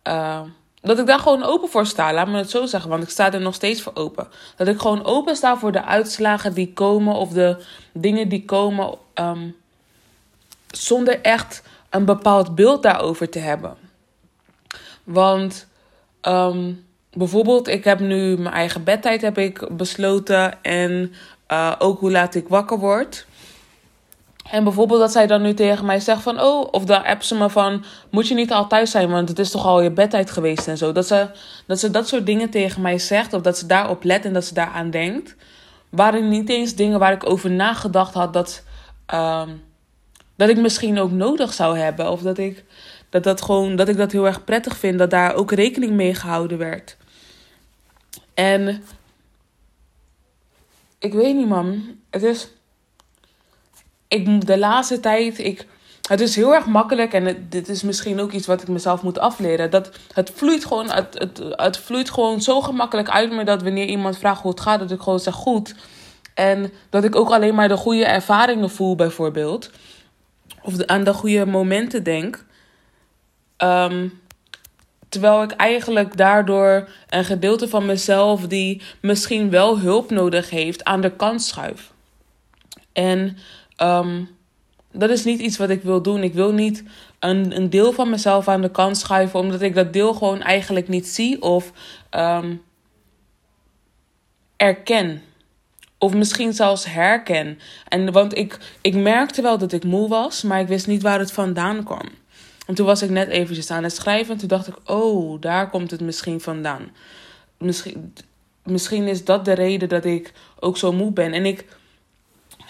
Uh, 0.08 0.40
dat 0.80 0.98
ik 0.98 1.06
daar 1.06 1.18
gewoon 1.18 1.42
open 1.42 1.68
voor 1.68 1.86
sta, 1.86 2.12
laat 2.12 2.28
me 2.28 2.36
het 2.36 2.50
zo 2.50 2.66
zeggen, 2.66 2.90
want 2.90 3.02
ik 3.02 3.08
sta 3.08 3.32
er 3.32 3.40
nog 3.40 3.54
steeds 3.54 3.82
voor 3.82 3.94
open. 3.94 4.28
Dat 4.56 4.68
ik 4.68 4.80
gewoon 4.80 5.04
open 5.04 5.36
sta 5.36 5.56
voor 5.56 5.72
de 5.72 5.84
uitslagen 5.84 6.54
die 6.54 6.72
komen 6.72 7.14
of 7.14 7.28
de 7.28 7.64
dingen 7.92 8.28
die 8.28 8.44
komen. 8.44 8.94
Um, 9.14 9.62
zonder 10.76 11.20
echt 11.20 11.62
een 11.90 12.04
bepaald 12.04 12.54
beeld 12.54 12.82
daarover 12.82 13.30
te 13.30 13.38
hebben. 13.38 13.76
Want 15.04 15.66
um, 16.22 16.86
bijvoorbeeld, 17.12 17.68
ik 17.68 17.84
heb 17.84 18.00
nu 18.00 18.38
mijn 18.38 18.54
eigen 18.54 18.84
bedtijd 18.84 19.20
heb 19.20 19.38
ik 19.38 19.76
besloten 19.76 20.62
en 20.62 21.12
uh, 21.48 21.72
ook 21.78 22.00
hoe 22.00 22.10
laat 22.10 22.34
ik 22.34 22.48
wakker 22.48 22.78
word. 22.78 23.26
En 24.50 24.64
bijvoorbeeld 24.64 25.00
dat 25.00 25.12
zij 25.12 25.26
dan 25.26 25.42
nu 25.42 25.54
tegen 25.54 25.84
mij 25.84 26.00
zegt 26.00 26.22
van... 26.22 26.40
Oh, 26.40 26.68
of 26.70 26.84
dan 26.84 27.04
app 27.04 27.22
ze 27.22 27.34
me 27.34 27.50
van... 27.50 27.84
Moet 28.10 28.28
je 28.28 28.34
niet 28.34 28.52
al 28.52 28.66
thuis 28.66 28.90
zijn, 28.90 29.10
want 29.10 29.28
het 29.28 29.38
is 29.38 29.50
toch 29.50 29.66
al 29.66 29.80
je 29.80 29.90
bedtijd 29.90 30.30
geweest 30.30 30.68
en 30.68 30.78
zo. 30.78 30.92
Dat 30.92 31.06
ze, 31.06 31.28
dat 31.66 31.78
ze 31.78 31.90
dat 31.90 32.08
soort 32.08 32.26
dingen 32.26 32.50
tegen 32.50 32.82
mij 32.82 32.98
zegt. 32.98 33.32
Of 33.32 33.42
dat 33.42 33.58
ze 33.58 33.66
daarop 33.66 34.04
let 34.04 34.24
en 34.24 34.32
dat 34.32 34.44
ze 34.44 34.54
daaraan 34.54 34.90
denkt. 34.90 35.36
Waren 35.90 36.28
niet 36.28 36.48
eens 36.48 36.74
dingen 36.74 36.98
waar 36.98 37.12
ik 37.12 37.28
over 37.28 37.50
nagedacht 37.50 38.14
had 38.14 38.32
dat... 38.32 38.62
Um, 39.14 39.62
dat 40.36 40.48
ik 40.48 40.56
misschien 40.56 40.98
ook 40.98 41.10
nodig 41.10 41.52
zou 41.52 41.78
hebben. 41.78 42.10
Of 42.10 42.20
dat 42.20 42.38
ik 42.38 42.64
dat, 43.14 43.22
dat, 43.22 43.42
gewoon, 43.42 43.76
dat 43.76 43.88
ik 43.88 43.96
dat 43.96 44.12
heel 44.12 44.26
erg 44.26 44.44
prettig 44.44 44.76
vind. 44.76 44.98
Dat 44.98 45.10
daar 45.10 45.34
ook 45.34 45.52
rekening 45.52 45.92
mee 45.92 46.14
gehouden 46.14 46.58
werd. 46.58 46.96
En 48.34 48.84
ik 50.98 51.12
weet 51.12 51.34
niet, 51.34 51.48
man. 51.48 51.82
Het 52.10 52.22
is. 52.22 52.48
Ik, 54.08 54.46
de 54.46 54.58
laatste 54.58 55.00
tijd. 55.00 55.38
Ik, 55.38 55.66
het 56.08 56.20
is 56.20 56.36
heel 56.36 56.54
erg 56.54 56.66
makkelijk. 56.66 57.12
En 57.12 57.46
dit 57.48 57.68
is 57.68 57.82
misschien 57.82 58.20
ook 58.20 58.32
iets 58.32 58.46
wat 58.46 58.62
ik 58.62 58.68
mezelf 58.68 59.02
moet 59.02 59.18
afleren. 59.18 59.70
Dat 59.70 59.90
het 60.12 60.32
vloeit 60.34 60.64
gewoon. 60.64 60.90
Het, 60.90 61.14
het, 61.18 61.40
het 61.50 61.78
vloeit 61.78 62.10
gewoon 62.10 62.40
zo 62.40 62.60
gemakkelijk 62.60 63.08
uit 63.08 63.32
me. 63.32 63.44
Dat 63.44 63.62
wanneer 63.62 63.86
iemand 63.86 64.18
vraagt 64.18 64.42
hoe 64.42 64.50
het 64.50 64.60
gaat. 64.60 64.78
Dat 64.78 64.90
ik 64.90 65.00
gewoon 65.00 65.20
zeg 65.20 65.34
goed. 65.34 65.74
En 66.34 66.72
dat 66.90 67.04
ik 67.04 67.16
ook 67.16 67.30
alleen 67.30 67.54
maar 67.54 67.68
de 67.68 67.76
goede 67.76 68.04
ervaringen 68.04 68.70
voel, 68.70 68.94
bijvoorbeeld 68.96 69.70
of 70.64 70.84
aan 70.84 71.04
de 71.04 71.12
goede 71.12 71.46
momenten 71.46 72.02
denk. 72.02 72.44
Um, 73.58 74.20
terwijl 75.08 75.42
ik 75.42 75.50
eigenlijk 75.50 76.16
daardoor 76.16 76.88
een 77.08 77.24
gedeelte 77.24 77.68
van 77.68 77.86
mezelf 77.86 78.46
die 78.46 78.82
misschien 79.00 79.50
wel 79.50 79.78
hulp 79.78 80.10
nodig 80.10 80.50
heeft 80.50 80.84
aan 80.84 81.00
de 81.00 81.16
kant 81.16 81.42
schuif. 81.42 81.92
En 82.92 83.36
um, 83.82 84.28
dat 84.92 85.10
is 85.10 85.24
niet 85.24 85.40
iets 85.40 85.56
wat 85.56 85.70
ik 85.70 85.82
wil 85.82 86.02
doen. 86.02 86.22
Ik 86.22 86.34
wil 86.34 86.52
niet 86.52 86.84
een, 87.18 87.56
een 87.56 87.70
deel 87.70 87.92
van 87.92 88.10
mezelf 88.10 88.48
aan 88.48 88.60
de 88.60 88.70
kant 88.70 88.96
schuiven, 88.96 89.40
omdat 89.40 89.62
ik 89.62 89.74
dat 89.74 89.92
deel 89.92 90.14
gewoon 90.14 90.42
eigenlijk 90.42 90.88
niet 90.88 91.08
zie 91.08 91.42
of 91.42 91.72
um, 92.10 92.62
erken. 94.56 95.22
Of 95.98 96.14
misschien 96.14 96.52
zelfs 96.52 96.84
herken. 96.84 97.58
En, 97.88 98.12
want 98.12 98.36
ik, 98.36 98.58
ik 98.80 98.94
merkte 98.94 99.42
wel 99.42 99.58
dat 99.58 99.72
ik 99.72 99.84
moe 99.84 100.08
was, 100.08 100.42
maar 100.42 100.60
ik 100.60 100.68
wist 100.68 100.86
niet 100.86 101.02
waar 101.02 101.18
het 101.18 101.32
vandaan 101.32 101.84
kwam. 101.84 102.08
En 102.66 102.74
toen 102.74 102.86
was 102.86 103.02
ik 103.02 103.10
net 103.10 103.28
eventjes 103.28 103.70
aan 103.70 103.82
het 103.82 103.94
schrijven 103.94 104.32
en 104.32 104.38
toen 104.38 104.48
dacht 104.48 104.66
ik, 104.66 104.76
oh, 104.84 105.40
daar 105.40 105.70
komt 105.70 105.90
het 105.90 106.00
misschien 106.00 106.40
vandaan. 106.40 106.90
Misschien, 107.58 108.14
misschien 108.62 109.08
is 109.08 109.24
dat 109.24 109.44
de 109.44 109.52
reden 109.52 109.88
dat 109.88 110.04
ik 110.04 110.32
ook 110.60 110.76
zo 110.76 110.92
moe 110.92 111.12
ben. 111.12 111.32
En 111.32 111.46
ik, 111.46 111.58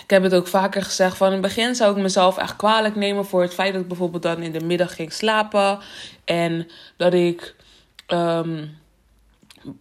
ik 0.02 0.10
heb 0.10 0.22
het 0.22 0.34
ook 0.34 0.46
vaker 0.46 0.82
gezegd, 0.82 1.16
van 1.16 1.26
in 1.26 1.32
het 1.32 1.42
begin 1.42 1.74
zou 1.74 1.96
ik 1.96 2.02
mezelf 2.02 2.38
echt 2.38 2.56
kwalijk 2.56 2.94
nemen 2.94 3.26
voor 3.26 3.42
het 3.42 3.54
feit 3.54 3.72
dat 3.72 3.82
ik 3.82 3.88
bijvoorbeeld 3.88 4.22
dan 4.22 4.42
in 4.42 4.52
de 4.52 4.64
middag 4.64 4.94
ging 4.94 5.12
slapen. 5.12 5.78
En 6.24 6.68
dat 6.96 7.14
ik, 7.14 7.54
um, 8.08 8.78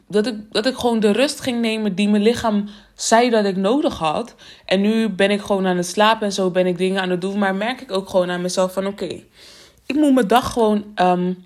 dat 0.08 0.28
ik, 0.28 0.36
dat 0.52 0.66
ik 0.66 0.76
gewoon 0.76 1.00
de 1.00 1.12
rust 1.12 1.42
ging 1.42 1.62
nemen 1.62 1.96
die 1.96 2.10
mijn 2.10 2.24
lichaam 2.24 2.70
zei 2.96 3.30
dat 3.30 3.46
ik 3.46 3.56
nodig 3.56 3.98
had. 3.98 4.36
En 4.66 4.82
nu 4.82 5.10
ben 5.10 5.32
ik 5.32 5.42
gewoon 5.42 5.68
aan 5.68 5.78
het 5.78 5.88
slapen 5.88 6.26
en 6.26 6.34
zo 6.34 6.50
ben 6.50 6.66
ik 6.66 6.78
dingen 6.78 7.02
aan 7.02 7.10
het 7.10 7.22
doen. 7.22 7.40
Maar 7.40 7.56
merk 7.56 7.82
ik 7.82 7.92
ook 7.92 8.10
gewoon 8.10 8.32
aan 8.32 8.42
mezelf 8.42 8.74
van 8.74 8.88
oké, 8.88 9.24
ik 9.86 9.96
moet 9.96 10.14
mijn 10.14 10.28
dag 10.28 10.54
gewoon 10.54 10.86
um, 10.96 11.44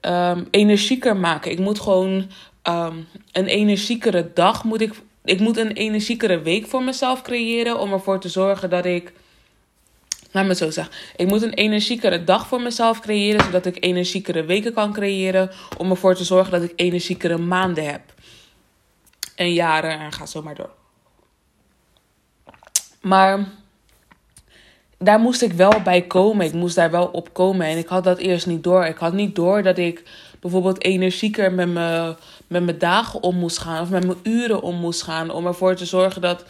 um, 0.00 0.46
energieker 0.50 1.16
maken. 1.16 1.50
Ik 1.50 1.58
moet 1.58 1.80
gewoon 1.80 2.26
um, 2.68 3.06
een 3.32 3.46
energiekere 3.46 4.30
dag 4.34 4.64
moet 4.64 4.80
ik. 4.80 4.94
Ik 5.24 5.40
moet 5.40 5.56
een 5.56 5.72
energiekere 5.72 6.40
week 6.40 6.66
voor 6.66 6.82
mezelf 6.82 7.22
creëren 7.22 7.78
om 7.78 7.92
ervoor 7.92 8.20
te 8.20 8.28
zorgen 8.28 8.70
dat 8.70 8.84
ik. 8.84 9.12
Laat 10.32 10.46
me 10.46 10.54
zo 10.54 10.70
zeggen. 10.70 10.94
Ik 11.16 11.26
moet 11.26 11.42
een 11.42 11.54
energiekere 11.54 12.24
dag 12.24 12.46
voor 12.46 12.60
mezelf 12.60 13.00
creëren, 13.00 13.44
zodat 13.44 13.66
ik 13.66 13.84
energiekere 13.84 14.44
weken 14.44 14.72
kan 14.72 14.92
creëren. 14.92 15.50
Om 15.78 15.90
ervoor 15.90 16.14
te 16.14 16.24
zorgen 16.24 16.52
dat 16.52 16.62
ik 16.62 16.72
energiekere 16.76 17.38
maanden 17.38 17.90
heb. 17.90 18.00
En 19.34 19.52
jaren 19.52 19.98
en 19.98 20.12
ga 20.12 20.26
zo 20.26 20.42
maar 20.42 20.54
door. 20.54 20.70
Maar 23.00 23.48
daar 24.98 25.18
moest 25.18 25.42
ik 25.42 25.52
wel 25.52 25.80
bij 25.84 26.02
komen. 26.02 26.46
Ik 26.46 26.52
moest 26.52 26.74
daar 26.74 26.90
wel 26.90 27.06
op 27.06 27.34
komen. 27.34 27.66
En 27.66 27.78
ik 27.78 27.88
had 27.88 28.04
dat 28.04 28.18
eerst 28.18 28.46
niet 28.46 28.64
door. 28.64 28.84
Ik 28.84 28.98
had 28.98 29.12
niet 29.12 29.34
door 29.34 29.62
dat 29.62 29.78
ik 29.78 30.02
bijvoorbeeld 30.40 30.84
energieker 30.84 31.52
met 31.52 31.72
mijn, 31.72 32.16
met 32.46 32.64
mijn 32.64 32.78
dagen 32.78 33.22
om 33.22 33.36
moest 33.36 33.58
gaan. 33.58 33.82
Of 33.82 33.90
met 33.90 34.06
mijn 34.06 34.18
uren 34.22 34.62
om 34.62 34.76
moest 34.76 35.02
gaan. 35.02 35.30
Om 35.30 35.46
ervoor 35.46 35.74
te 35.74 35.86
zorgen 35.86 36.20
dat 36.20 36.44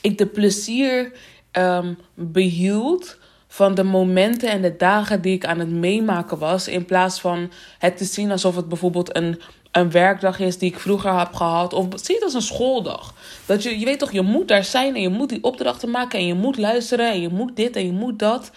ik 0.00 0.18
de 0.18 0.26
plezier 0.26 1.12
um, 1.58 1.98
behield 2.14 3.18
van 3.46 3.74
de 3.74 3.82
momenten 3.82 4.50
en 4.50 4.62
de 4.62 4.76
dagen 4.76 5.20
die 5.20 5.34
ik 5.34 5.46
aan 5.46 5.58
het 5.58 5.70
meemaken 5.70 6.38
was. 6.38 6.68
In 6.68 6.84
plaats 6.84 7.20
van 7.20 7.50
het 7.78 7.96
te 7.96 8.04
zien 8.04 8.30
alsof 8.30 8.56
het 8.56 8.68
bijvoorbeeld 8.68 9.16
een 9.16 9.40
een 9.74 9.90
werkdag 9.90 10.38
is 10.38 10.58
die 10.58 10.70
ik 10.70 10.78
vroeger 10.78 11.18
heb 11.18 11.34
gehad. 11.34 11.72
Of 11.72 11.86
zie 11.94 12.14
het 12.14 12.24
als 12.24 12.34
een 12.34 12.42
schooldag. 12.42 13.14
Dat 13.46 13.62
je, 13.62 13.78
je 13.78 13.84
weet 13.84 13.98
toch, 13.98 14.12
je 14.12 14.22
moet 14.22 14.48
daar 14.48 14.64
zijn 14.64 14.94
en 14.94 15.00
je 15.00 15.08
moet 15.08 15.28
die 15.28 15.42
opdrachten 15.42 15.90
maken 15.90 16.18
en 16.18 16.26
je 16.26 16.34
moet 16.34 16.58
luisteren 16.58 17.10
en 17.10 17.20
je 17.20 17.28
moet 17.28 17.56
dit 17.56 17.76
en 17.76 17.86
je 17.86 17.92
moet 17.92 18.18
dat. 18.18 18.50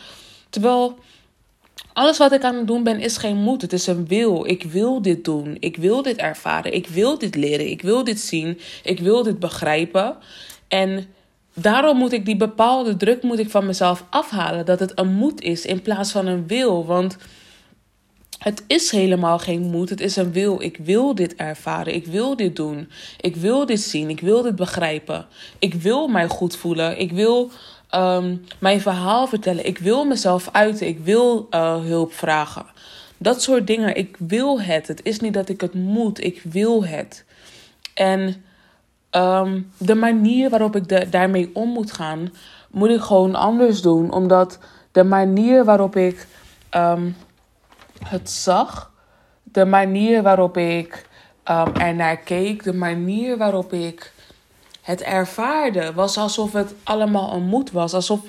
Terwijl 0.49 0.97
alles 1.93 2.17
wat 2.17 2.31
ik 2.31 2.43
aan 2.43 2.55
het 2.55 2.67
doen 2.67 2.83
ben 2.83 2.99
is 2.99 3.17
geen 3.17 3.37
moet. 3.37 3.61
Het 3.61 3.73
is 3.73 3.87
een 3.87 4.07
wil. 4.07 4.45
Ik 4.45 4.63
wil 4.63 5.01
dit 5.01 5.25
doen. 5.25 5.57
Ik 5.59 5.77
wil 5.77 6.01
dit 6.01 6.17
ervaren. 6.17 6.73
Ik 6.73 6.87
wil 6.87 7.17
dit 7.17 7.35
leren. 7.35 7.69
Ik 7.69 7.81
wil 7.81 8.03
dit 8.03 8.19
zien. 8.19 8.59
Ik 8.83 8.99
wil 8.99 9.23
dit 9.23 9.39
begrijpen. 9.39 10.17
En 10.67 11.07
daarom 11.59 11.97
moet 11.97 12.11
ik 12.11 12.25
die 12.25 12.37
bepaalde 12.37 12.97
druk 12.97 13.23
moet 13.23 13.39
ik 13.39 13.49
van 13.49 13.65
mezelf 13.65 14.05
afhalen. 14.09 14.65
Dat 14.65 14.79
het 14.79 14.99
een 14.99 15.13
moet 15.13 15.41
is 15.41 15.65
in 15.65 15.81
plaats 15.81 16.11
van 16.11 16.25
een 16.25 16.47
wil. 16.47 16.85
Want 16.85 17.17
het 18.37 18.63
is 18.67 18.91
helemaal 18.91 19.39
geen 19.39 19.61
moed, 19.61 19.89
het 19.89 20.01
is 20.01 20.15
een 20.15 20.31
wil. 20.31 20.61
Ik 20.61 20.77
wil 20.77 21.15
dit 21.15 21.35
ervaren, 21.35 21.95
ik 21.95 22.05
wil 22.05 22.35
dit 22.35 22.55
doen, 22.55 22.89
ik 23.19 23.35
wil 23.35 23.65
dit 23.65 23.81
zien, 23.81 24.09
ik 24.09 24.19
wil 24.19 24.41
dit 24.41 24.55
begrijpen. 24.55 25.25
Ik 25.59 25.73
wil 25.73 26.07
mij 26.07 26.27
goed 26.27 26.55
voelen, 26.55 26.99
ik 26.99 27.11
wil 27.11 27.51
um, 27.95 28.45
mijn 28.59 28.81
verhaal 28.81 29.27
vertellen, 29.27 29.65
ik 29.65 29.77
wil 29.77 30.05
mezelf 30.05 30.49
uiten, 30.51 30.87
ik 30.87 30.99
wil 30.99 31.47
uh, 31.51 31.81
hulp 31.81 32.13
vragen. 32.13 32.65
Dat 33.17 33.41
soort 33.41 33.67
dingen, 33.67 33.95
ik 33.95 34.15
wil 34.19 34.61
het. 34.61 34.87
Het 34.87 34.99
is 35.03 35.19
niet 35.19 35.33
dat 35.33 35.49
ik 35.49 35.61
het 35.61 35.73
moet, 35.73 36.23
ik 36.23 36.41
wil 36.43 36.85
het. 36.85 37.25
En 37.93 38.43
um, 39.11 39.71
de 39.77 39.95
manier 39.95 40.49
waarop 40.49 40.75
ik 40.75 40.87
de, 40.87 41.09
daarmee 41.09 41.49
om 41.53 41.69
moet 41.69 41.91
gaan, 41.91 42.33
moet 42.71 42.89
ik 42.89 43.01
gewoon 43.01 43.35
anders 43.35 43.81
doen. 43.81 44.11
Omdat 44.11 44.59
de 44.91 45.03
manier 45.03 45.65
waarop 45.65 45.95
ik 45.95 46.27
um, 46.75 47.15
het 48.03 48.29
zag, 48.29 48.91
de 49.43 49.65
manier 49.65 50.21
waarop 50.21 50.57
ik 50.57 51.05
um, 51.51 51.75
er 51.75 51.95
naar 51.95 52.17
keek, 52.17 52.63
de 52.63 52.73
manier 52.73 53.37
waarop 53.37 53.73
ik 53.73 54.11
het 54.87 55.01
ervaarde, 55.01 55.93
was 55.93 56.17
alsof 56.17 56.53
het 56.53 56.73
allemaal 56.83 57.33
een 57.33 57.45
moed 57.45 57.71
was. 57.71 57.93
Alsof 57.93 58.21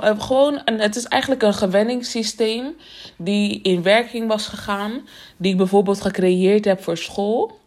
eh, 0.00 0.20
gewoon, 0.20 0.60
het 0.64 0.96
is 0.96 1.04
eigenlijk 1.04 1.42
een 1.42 1.54
gewenningssysteem 1.54 2.76
die 3.16 3.62
in 3.62 3.82
werking 3.82 4.28
was 4.28 4.46
gegaan, 4.46 5.08
die 5.36 5.52
ik 5.52 5.56
bijvoorbeeld 5.58 6.00
gecreëerd 6.00 6.64
heb 6.64 6.82
voor 6.82 6.96
school. 6.96 7.58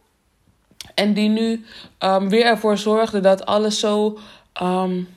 En 0.95 1.13
die 1.13 1.29
nu 1.29 1.65
um, 1.99 2.29
weer 2.29 2.45
ervoor 2.45 2.77
zorgde 2.77 3.19
dat 3.19 3.45
alles 3.45 3.79
zo. 3.79 4.19
Um, 4.61 5.07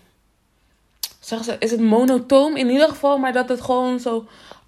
ze, 1.21 1.57
is 1.59 1.71
het 1.71 1.81
monotoom 1.81 2.57
in 2.57 2.71
ieder 2.71 2.89
geval, 2.89 3.19
maar 3.19 3.33
dat 3.33 3.49
het 3.49 3.61
gewoon 3.61 4.01
zo 4.01 4.27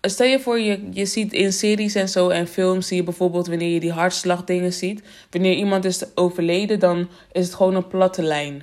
Stel 0.09 0.27
je 0.27 0.41
voor, 0.41 0.59
je, 0.59 0.89
je 0.93 1.07
ziet 1.07 1.33
in 1.33 1.53
series 1.53 1.95
en 1.95 2.09
zo 2.09 2.29
en 2.29 2.47
films, 2.47 2.87
zie 2.87 2.97
je 2.97 3.03
bijvoorbeeld 3.03 3.47
wanneer 3.47 3.69
je 3.69 3.81
die 3.81 3.93
hartslagdingen 3.93 4.73
ziet. 4.73 5.03
Wanneer 5.31 5.55
iemand 5.55 5.85
is 5.85 6.05
overleden, 6.15 6.79
dan 6.79 7.09
is 7.33 7.47
het 7.47 7.55
gewoon 7.55 7.75
een 7.75 7.87
platte 7.87 8.23
lijn. 8.23 8.63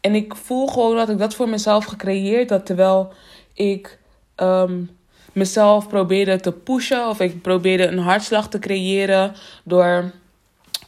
En 0.00 0.14
ik 0.14 0.34
voel 0.34 0.66
gewoon 0.66 0.96
dat 0.96 1.08
ik 1.08 1.18
dat 1.18 1.34
voor 1.34 1.48
mezelf 1.48 1.84
gecreëerd 1.84 2.50
had, 2.50 2.66
terwijl 2.66 3.12
ik 3.54 3.98
um, 4.36 4.90
mezelf 5.32 5.88
probeerde 5.88 6.40
te 6.40 6.52
pushen 6.52 7.08
of 7.08 7.20
ik 7.20 7.42
probeerde 7.42 7.86
een 7.86 7.98
hartslag 7.98 8.48
te 8.48 8.58
creëren 8.58 9.34
door, 9.64 10.12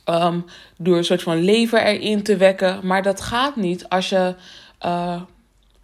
um, 0.05 0.45
door 0.77 0.97
een 0.97 1.05
soort 1.05 1.23
van 1.23 1.37
leven 1.37 1.85
erin 1.85 2.23
te 2.23 2.37
wekken. 2.37 2.81
Maar 2.83 3.03
dat 3.03 3.21
gaat 3.21 3.57
niet 3.57 3.89
als 3.89 4.09
je 4.09 4.35
uh, 4.85 5.21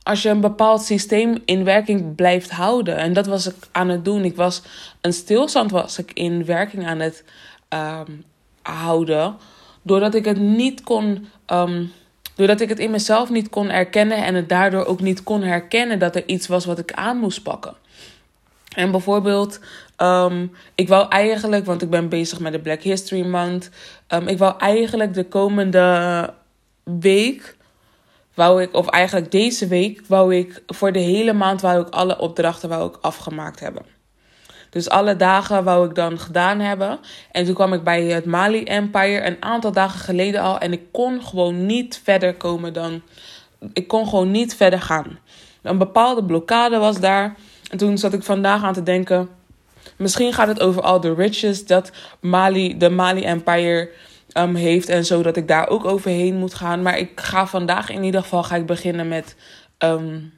als 0.03 0.23
je 0.23 0.29
een 0.29 0.41
bepaald 0.41 0.83
systeem 0.83 1.43
in 1.45 1.65
werking 1.65 2.15
blijft 2.15 2.51
houden. 2.51 2.97
En 2.97 3.13
dat 3.13 3.27
was 3.27 3.47
ik 3.47 3.55
aan 3.73 3.89
het 3.89 4.05
doen. 4.05 4.25
Ik 4.25 4.37
was 4.37 4.63
een 5.01 5.13
stilstand 5.13 5.71
was 5.71 5.99
ik 5.99 6.13
in 6.13 6.45
werking 6.45 6.87
aan 6.87 6.99
het 6.99 7.25
um, 7.69 8.25
houden. 8.63 9.37
Doordat 9.83 10.15
ik 10.15 10.25
het 10.25 10.39
niet 10.39 10.83
kon. 10.83 11.29
Um, 11.47 11.93
doordat 12.35 12.61
ik 12.61 12.69
het 12.69 12.79
in 12.79 12.91
mezelf 12.91 13.31
niet 13.31 13.49
kon 13.49 13.71
erkennen 13.71 14.25
en 14.25 14.35
het 14.35 14.49
daardoor 14.49 14.85
ook 14.85 15.01
niet 15.01 15.23
kon 15.23 15.43
herkennen 15.43 15.99
dat 15.99 16.17
er 16.17 16.27
iets 16.27 16.47
was 16.47 16.65
wat 16.65 16.79
ik 16.79 16.93
aan 16.93 17.19
moest 17.19 17.43
pakken. 17.43 17.75
En 18.75 18.91
bijvoorbeeld, 18.91 19.61
um, 20.03 20.53
ik 20.75 20.89
wou 20.89 21.09
eigenlijk, 21.09 21.65
want 21.65 21.83
ik 21.83 21.91
ben 21.91 22.09
bezig 22.09 22.41
met 22.41 22.53
de 22.53 22.61
Black 22.61 22.83
History 22.83 23.27
Month. 23.27 23.71
Um, 24.09 24.29
ik 24.29 24.39
wou 24.39 24.59
eigenlijk 24.59 25.15
de 25.15 25.25
komende 25.25 26.35
week 26.85 27.57
wou 28.35 28.63
ik, 28.63 28.75
of 28.75 28.87
eigenlijk 28.87 29.31
deze 29.31 29.67
week, 29.67 30.03
wou 30.07 30.35
ik 30.35 30.63
voor 30.67 30.93
de 30.93 30.99
hele 30.99 31.33
maand 31.33 31.61
wou 31.61 31.81
ik 31.81 31.89
alle 31.89 32.19
opdrachten 32.19 32.69
wou 32.69 32.89
ik 32.89 32.99
afgemaakt 33.01 33.61
hebben. 33.61 33.83
Dus 34.71 34.89
alle 34.89 35.17
dagen 35.17 35.65
wou 35.65 35.89
ik 35.89 35.95
dan 35.95 36.19
gedaan 36.19 36.61
hebben. 36.61 36.99
En 37.33 37.45
toen 37.45 37.55
kwam 37.55 37.73
ik 37.73 37.85
bij 37.85 38.05
het 38.05 38.25
Mali 38.25 38.65
Empire 38.65 39.27
een 39.27 39.37
aantal 39.41 39.73
dagen 39.73 40.01
geleden 40.01 40.41
al. 40.41 40.59
En 40.59 40.73
ik 40.73 40.83
kon 40.93 41.23
gewoon 41.23 41.67
niet 41.67 42.01
verder 42.05 42.35
komen 42.35 42.73
dan. 42.73 43.03
Ik 43.73 43.89
kon 43.89 44.09
gewoon 44.09 44.31
niet 44.31 44.57
verder 44.57 44.81
gaan. 44.81 45.19
Een 45.63 45.79
bepaalde 45.79 46.25
blokkade 46.25 46.79
was 46.79 47.01
daar. 47.01 47.37
En 47.71 47.79
toen 47.79 47.99
zat 47.99 48.13
ik 48.13 48.23
vandaag 48.23 48.63
aan 48.63 48.73
te 48.73 48.83
denken. 48.83 49.29
Misschien 49.97 50.33
gaat 50.33 50.49
het 50.49 50.61
over 50.61 50.83
al 50.83 51.01
de 51.01 51.15
riches 51.15 51.67
dat 51.67 51.91
Mali, 52.21 52.77
de 52.77 52.91
Mali 52.91 53.25
Empire 53.25 53.91
um, 54.37 54.55
heeft 54.55 54.89
en 54.89 55.05
zo, 55.05 55.23
dat 55.23 55.37
ik 55.37 55.49
daar 55.49 55.69
ook 55.69 55.85
overheen 55.85 56.37
moet 56.37 56.55
gaan. 56.55 56.83
Maar 56.83 56.99
ik 56.99 57.21
ga 57.21 57.47
vandaag 57.47 57.91
in 57.91 58.03
ieder 58.03 58.23
geval 58.23 58.43
ga 58.43 58.57
ik 58.57 58.67
beginnen 58.67 59.09
met 59.09 59.37
um, 59.79 60.33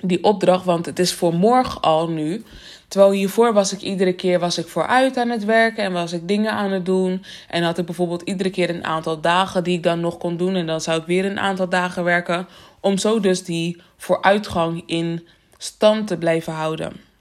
die 0.00 0.24
opdracht, 0.24 0.64
want 0.64 0.86
het 0.86 0.98
is 0.98 1.12
voor 1.12 1.34
morgen 1.34 1.80
al 1.80 2.08
nu. 2.08 2.44
Terwijl 2.88 3.12
hiervoor 3.12 3.52
was 3.52 3.72
ik 3.72 3.80
iedere 3.80 4.12
keer 4.12 4.38
was 4.38 4.58
ik 4.58 4.68
vooruit 4.68 5.16
aan 5.16 5.30
het 5.30 5.44
werken 5.44 5.84
en 5.84 5.92
was 5.92 6.12
ik 6.12 6.28
dingen 6.28 6.52
aan 6.52 6.70
het 6.70 6.86
doen. 6.86 7.24
En 7.48 7.62
had 7.62 7.78
ik 7.78 7.86
bijvoorbeeld 7.86 8.22
iedere 8.22 8.50
keer 8.50 8.70
een 8.70 8.84
aantal 8.84 9.20
dagen 9.20 9.64
die 9.64 9.76
ik 9.76 9.82
dan 9.82 10.00
nog 10.00 10.18
kon 10.18 10.36
doen. 10.36 10.54
En 10.54 10.66
dan 10.66 10.80
zou 10.80 11.00
ik 11.00 11.06
weer 11.06 11.24
een 11.24 11.40
aantal 11.40 11.68
dagen 11.68 12.04
werken. 12.04 12.48
Om 12.80 12.98
zo 12.98 13.20
dus 13.20 13.44
die 13.44 13.82
vooruitgang 13.96 14.82
in 14.86 15.28
stand 15.58 16.06
te 16.06 16.16
blijven 16.16 16.52
houden. 16.52 17.11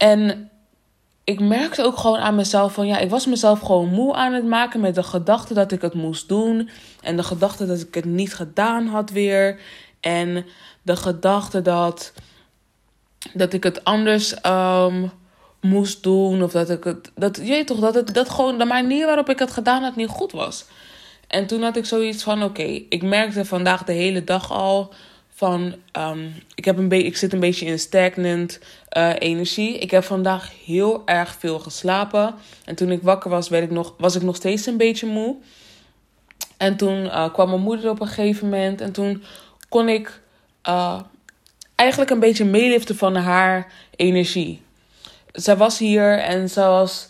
En 0.00 0.50
ik 1.24 1.40
merkte 1.40 1.82
ook 1.82 1.96
gewoon 1.96 2.18
aan 2.18 2.34
mezelf 2.34 2.72
van 2.72 2.86
ja, 2.86 2.98
ik 2.98 3.10
was 3.10 3.26
mezelf 3.26 3.60
gewoon 3.60 3.88
moe 3.88 4.14
aan 4.14 4.32
het 4.32 4.44
maken 4.44 4.80
met 4.80 4.94
de 4.94 5.02
gedachte 5.02 5.54
dat 5.54 5.72
ik 5.72 5.82
het 5.82 5.94
moest 5.94 6.28
doen. 6.28 6.70
En 7.00 7.16
de 7.16 7.22
gedachte 7.22 7.66
dat 7.66 7.80
ik 7.80 7.94
het 7.94 8.04
niet 8.04 8.34
gedaan 8.34 8.86
had 8.86 9.10
weer. 9.10 9.60
En 10.00 10.46
de 10.82 10.96
gedachte 10.96 11.62
dat, 11.62 12.12
dat 13.32 13.52
ik 13.52 13.62
het 13.62 13.84
anders 13.84 14.34
ehm, 14.34 15.06
moest 15.60 16.02
doen. 16.02 16.42
Of 16.42 16.52
dat 16.52 16.70
ik 16.70 16.84
het. 16.84 17.10
Dat, 17.14 17.36
je 17.36 17.42
weet 17.42 17.66
toch, 17.66 17.80
dat, 17.80 17.94
het, 17.94 18.14
dat 18.14 18.30
gewoon 18.30 18.58
de 18.58 18.64
manier 18.64 19.06
waarop 19.06 19.28
ik 19.28 19.38
het 19.38 19.50
gedaan 19.50 19.82
had 19.82 19.96
niet 19.96 20.08
goed 20.08 20.32
was. 20.32 20.64
En 21.26 21.46
toen 21.46 21.62
had 21.62 21.76
ik 21.76 21.84
zoiets 21.84 22.22
van: 22.22 22.42
oké, 22.42 22.82
ik 22.88 23.02
merkte 23.02 23.44
vandaag 23.44 23.84
de 23.84 23.92
hele 23.92 24.24
dag 24.24 24.52
al 24.52 24.92
van 25.40 25.74
ehm, 25.92 26.26
ik, 26.54 26.64
heb 26.64 26.78
een 26.78 26.90
ik 26.90 27.16
zit 27.16 27.32
een 27.32 27.40
beetje 27.40 27.66
in 27.66 27.78
stagnant 27.78 28.58
uh, 28.96 29.12
energie. 29.18 29.78
Ik 29.78 29.90
heb 29.90 30.04
vandaag 30.04 30.52
heel 30.64 31.02
erg 31.04 31.36
veel 31.38 31.58
geslapen. 31.58 32.34
En 32.64 32.74
toen 32.74 32.90
ik 32.90 33.02
wakker 33.02 33.30
was, 33.30 33.48
werd 33.48 33.64
ik 33.64 33.70
nog, 33.70 33.94
was 33.98 34.16
ik 34.16 34.22
nog 34.22 34.36
steeds 34.36 34.66
een 34.66 34.76
beetje 34.76 35.06
moe. 35.06 35.36
En 36.56 36.76
toen 36.76 37.04
uh, 37.04 37.32
kwam 37.32 37.48
mijn 37.48 37.60
moeder 37.60 37.90
op 37.90 38.00
een 38.00 38.06
gegeven 38.06 38.48
moment. 38.48 38.80
En 38.80 38.92
toen 38.92 39.22
kon 39.68 39.88
ik 39.88 40.20
uh, 40.68 41.00
eigenlijk 41.74 42.10
een 42.10 42.20
beetje 42.20 42.44
meeliften 42.44 42.96
van 42.96 43.16
haar 43.16 43.72
energie. 43.96 44.62
Zij 45.32 45.56
was 45.56 45.78
hier 45.78 46.18
en 46.18 46.50
ze 46.50 46.60
was 46.60 47.08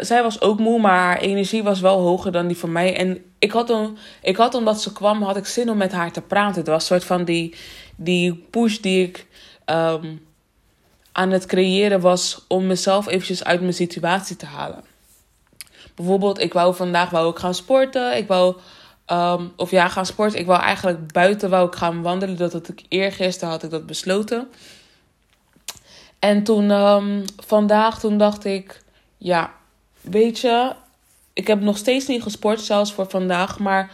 zij 0.00 0.22
was 0.22 0.40
ook 0.40 0.58
moe, 0.58 0.80
maar 0.80 0.98
haar 0.98 1.18
energie 1.18 1.62
was 1.62 1.80
wel 1.80 2.00
hoger 2.00 2.32
dan 2.32 2.46
die 2.46 2.56
van 2.56 2.72
mij. 2.72 2.96
En 2.96 3.29
ik 3.40 3.52
had, 3.52 3.70
een, 3.70 3.98
ik 4.22 4.36
had 4.36 4.54
omdat 4.54 4.82
ze 4.82 4.92
kwam, 4.92 5.22
had 5.22 5.36
ik 5.36 5.46
zin 5.46 5.70
om 5.70 5.76
met 5.76 5.92
haar 5.92 6.12
te 6.12 6.20
praten. 6.20 6.56
Het 6.56 6.66
was 6.66 6.80
een 6.80 6.86
soort 6.86 7.04
van 7.04 7.24
die, 7.24 7.54
die 7.96 8.34
push 8.34 8.78
die 8.78 9.06
ik 9.06 9.26
um, 9.66 10.26
aan 11.12 11.30
het 11.30 11.46
creëren 11.46 12.00
was 12.00 12.44
om 12.48 12.66
mezelf 12.66 13.06
eventjes 13.06 13.44
uit 13.44 13.60
mijn 13.60 13.74
situatie 13.74 14.36
te 14.36 14.46
halen. 14.46 14.84
Bijvoorbeeld, 15.94 16.38
ik 16.38 16.52
wou 16.52 16.74
vandaag 16.74 17.10
wou 17.10 17.30
ik 17.30 17.38
gaan 17.38 17.54
sporten. 17.54 18.16
Ik 18.16 18.26
wou, 18.26 18.56
um, 19.06 19.52
of 19.56 19.70
ja, 19.70 19.88
gaan 19.88 20.06
sporten. 20.06 20.38
Ik 20.38 20.46
wou 20.46 20.60
eigenlijk 20.60 21.12
buiten 21.12 21.50
wou 21.50 21.66
ik 21.66 21.74
gaan 21.74 22.02
wandelen. 22.02 22.36
Dat 22.36 22.52
had 22.52 22.68
ik 22.68 22.82
eergisteren 22.88 23.48
had 23.48 23.62
ik 23.62 23.70
dat 23.70 23.86
besloten. 23.86 24.48
En 26.18 26.42
toen 26.42 26.70
um, 26.70 27.24
vandaag, 27.36 27.98
toen 28.00 28.18
dacht 28.18 28.44
ik 28.44 28.82
ja, 29.18 29.52
weet 30.00 30.38
je, 30.38 30.72
ik 31.40 31.46
heb 31.46 31.60
nog 31.60 31.76
steeds 31.76 32.06
niet 32.06 32.22
gesport, 32.22 32.60
zelfs 32.60 32.92
voor 32.92 33.06
vandaag. 33.08 33.58
Maar 33.58 33.90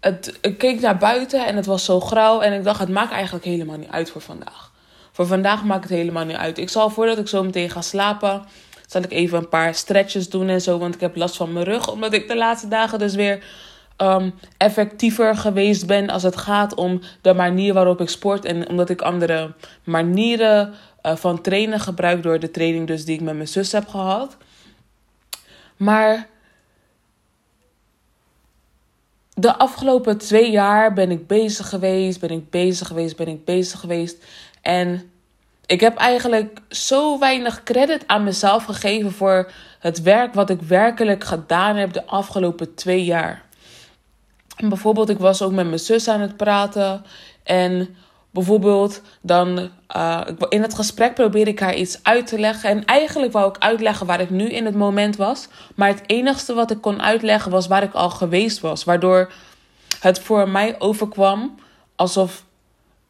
het, 0.00 0.38
ik 0.40 0.58
keek 0.58 0.80
naar 0.80 0.98
buiten 0.98 1.46
en 1.46 1.56
het 1.56 1.66
was 1.66 1.84
zo 1.84 2.00
grauw. 2.00 2.40
En 2.40 2.52
ik 2.52 2.64
dacht, 2.64 2.80
het 2.80 2.88
maakt 2.88 3.12
eigenlijk 3.12 3.44
helemaal 3.44 3.76
niet 3.76 3.90
uit 3.90 4.10
voor 4.10 4.20
vandaag. 4.20 4.72
Voor 5.12 5.26
vandaag 5.26 5.64
maakt 5.64 5.82
het 5.82 5.92
helemaal 5.92 6.24
niet 6.24 6.36
uit. 6.36 6.58
Ik 6.58 6.68
zal 6.68 6.90
voordat 6.90 7.18
ik 7.18 7.28
zo 7.28 7.42
meteen 7.42 7.70
ga 7.70 7.80
slapen, 7.80 8.44
zal 8.86 9.02
ik 9.02 9.12
even 9.12 9.38
een 9.38 9.48
paar 9.48 9.74
stretches 9.74 10.28
doen 10.28 10.48
en 10.48 10.60
zo. 10.60 10.78
Want 10.78 10.94
ik 10.94 11.00
heb 11.00 11.16
last 11.16 11.36
van 11.36 11.52
mijn 11.52 11.64
rug. 11.64 11.90
Omdat 11.90 12.12
ik 12.12 12.28
de 12.28 12.36
laatste 12.36 12.68
dagen 12.68 12.98
dus 12.98 13.14
weer 13.14 13.44
um, 13.96 14.34
effectiever 14.56 15.36
geweest 15.36 15.86
ben 15.86 16.10
als 16.10 16.22
het 16.22 16.36
gaat 16.36 16.74
om 16.74 17.00
de 17.20 17.34
manier 17.34 17.74
waarop 17.74 18.00
ik 18.00 18.08
sport. 18.08 18.44
En 18.44 18.68
omdat 18.68 18.90
ik 18.90 19.02
andere 19.02 19.52
manieren 19.84 20.74
uh, 21.02 21.16
van 21.16 21.40
trainen 21.40 21.80
gebruik 21.80 22.22
door 22.22 22.38
de 22.38 22.50
training 22.50 22.86
dus 22.86 23.04
die 23.04 23.14
ik 23.14 23.20
met 23.20 23.34
mijn 23.34 23.48
zus 23.48 23.72
heb 23.72 23.88
gehad. 23.88 24.36
Maar 25.80 26.28
de 29.34 29.56
afgelopen 29.56 30.18
twee 30.18 30.50
jaar 30.50 30.92
ben 30.92 31.10
ik 31.10 31.26
bezig 31.26 31.68
geweest, 31.68 32.20
ben 32.20 32.30
ik 32.30 32.50
bezig 32.50 32.86
geweest, 32.86 33.16
ben 33.16 33.28
ik 33.28 33.44
bezig 33.44 33.80
geweest. 33.80 34.24
En 34.62 35.10
ik 35.66 35.80
heb 35.80 35.96
eigenlijk 35.96 36.60
zo 36.68 37.18
weinig 37.18 37.62
credit 37.62 38.06
aan 38.06 38.24
mezelf 38.24 38.64
gegeven 38.64 39.12
voor 39.12 39.52
het 39.78 40.02
werk 40.02 40.34
wat 40.34 40.50
ik 40.50 40.62
werkelijk 40.62 41.24
gedaan 41.24 41.76
heb 41.76 41.92
de 41.92 42.06
afgelopen 42.06 42.74
twee 42.74 43.04
jaar. 43.04 43.42
Bijvoorbeeld, 44.56 45.08
ik 45.08 45.18
was 45.18 45.42
ook 45.42 45.52
met 45.52 45.66
mijn 45.66 45.78
zus 45.78 46.08
aan 46.08 46.20
het 46.20 46.36
praten. 46.36 47.04
En 47.42 47.96
bijvoorbeeld, 48.30 49.02
dan 49.20 49.70
uh, 49.96 50.20
in 50.48 50.62
het 50.62 50.74
gesprek 50.74 51.14
probeerde 51.14 51.50
ik 51.50 51.60
haar 51.60 51.74
iets 51.74 51.98
uit 52.02 52.26
te 52.26 52.38
leggen. 52.38 52.70
En 52.70 52.84
eigenlijk 52.84 53.32
wou 53.32 53.48
ik 53.48 53.58
uitleggen 53.58 54.06
waar 54.06 54.20
ik 54.20 54.30
nu 54.30 54.48
in 54.48 54.64
het 54.64 54.74
moment 54.74 55.16
was. 55.16 55.48
Maar 55.74 55.88
het 55.88 56.02
enigste 56.06 56.54
wat 56.54 56.70
ik 56.70 56.80
kon 56.80 57.02
uitleggen 57.02 57.50
was 57.50 57.66
waar 57.66 57.82
ik 57.82 57.92
al 57.92 58.10
geweest 58.10 58.60
was. 58.60 58.84
Waardoor 58.84 59.32
het 60.00 60.20
voor 60.20 60.48
mij 60.48 60.76
overkwam 60.78 61.54
alsof 61.96 62.44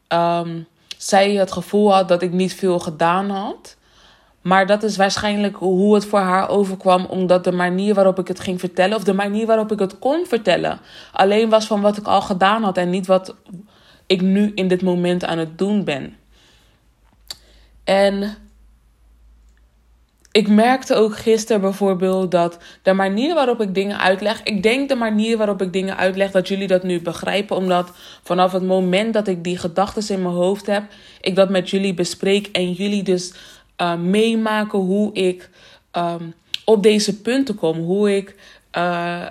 um, 0.07 0.67
zij 0.97 1.31
het 1.31 1.51
gevoel 1.51 1.93
had 1.93 2.07
dat 2.07 2.21
ik 2.21 2.31
niet 2.31 2.53
veel 2.53 2.79
gedaan 2.79 3.29
had. 3.29 3.75
Maar 4.41 4.65
dat 4.65 4.83
is 4.83 4.97
waarschijnlijk 4.97 5.55
hoe 5.55 5.93
het 5.93 6.05
voor 6.05 6.19
haar 6.19 6.49
overkwam, 6.49 7.05
omdat 7.05 7.43
de 7.43 7.51
manier 7.51 7.93
waarop 7.93 8.19
ik 8.19 8.27
het 8.27 8.39
ging 8.39 8.59
vertellen, 8.59 8.97
of 8.97 9.03
de 9.03 9.13
manier 9.13 9.45
waarop 9.45 9.71
ik 9.71 9.79
het 9.79 9.99
kon 9.99 10.25
vertellen, 10.27 10.79
alleen 11.11 11.49
was 11.49 11.65
van 11.65 11.81
wat 11.81 11.97
ik 11.97 12.07
al 12.07 12.21
gedaan 12.21 12.63
had 12.63 12.77
en 12.77 12.89
niet 12.89 13.07
wat 13.07 13.35
ik 14.11 14.21
nu 14.21 14.51
in 14.55 14.67
dit 14.67 14.81
moment 14.81 15.25
aan 15.25 15.37
het 15.37 15.57
doen 15.57 15.83
ben. 15.83 16.15
En 17.83 18.37
ik 20.31 20.47
merkte 20.47 20.95
ook 20.95 21.17
gisteren 21.17 21.61
bijvoorbeeld 21.61 22.31
dat 22.31 22.57
de 22.81 22.93
manier 22.93 23.33
waarop 23.33 23.61
ik 23.61 23.75
dingen 23.75 23.99
uitleg. 23.99 24.43
Ik 24.43 24.63
denk 24.63 24.89
de 24.89 24.95
manier 24.95 25.37
waarop 25.37 25.61
ik 25.61 25.73
dingen 25.73 25.97
uitleg 25.97 26.31
dat 26.31 26.47
jullie 26.47 26.67
dat 26.67 26.83
nu 26.83 27.01
begrijpen. 27.01 27.55
Omdat 27.55 27.91
vanaf 28.23 28.51
het 28.51 28.63
moment 28.63 29.13
dat 29.13 29.27
ik 29.27 29.43
die 29.43 29.57
gedachten 29.57 30.15
in 30.15 30.21
mijn 30.21 30.35
hoofd 30.35 30.65
heb, 30.65 30.83
ik 31.21 31.35
dat 31.35 31.49
met 31.49 31.69
jullie 31.69 31.93
bespreek. 31.93 32.47
En 32.47 32.71
jullie 32.71 33.03
dus 33.03 33.33
uh, 33.81 33.95
meemaken 33.95 34.79
hoe 34.79 35.13
ik 35.13 35.49
um, 35.97 36.33
op 36.65 36.83
deze 36.83 37.21
punten 37.21 37.55
kom. 37.55 37.77
Hoe 37.77 38.15
ik. 38.15 38.35
Uh, 38.77 39.25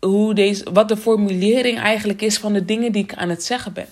hoe 0.00 0.34
deze, 0.34 0.72
wat 0.72 0.88
de 0.88 0.96
formulering 0.96 1.78
eigenlijk 1.78 2.22
is 2.22 2.38
van 2.38 2.52
de 2.52 2.64
dingen 2.64 2.92
die 2.92 3.02
ik 3.02 3.14
aan 3.14 3.28
het 3.28 3.44
zeggen 3.44 3.72
ben. 3.72 3.86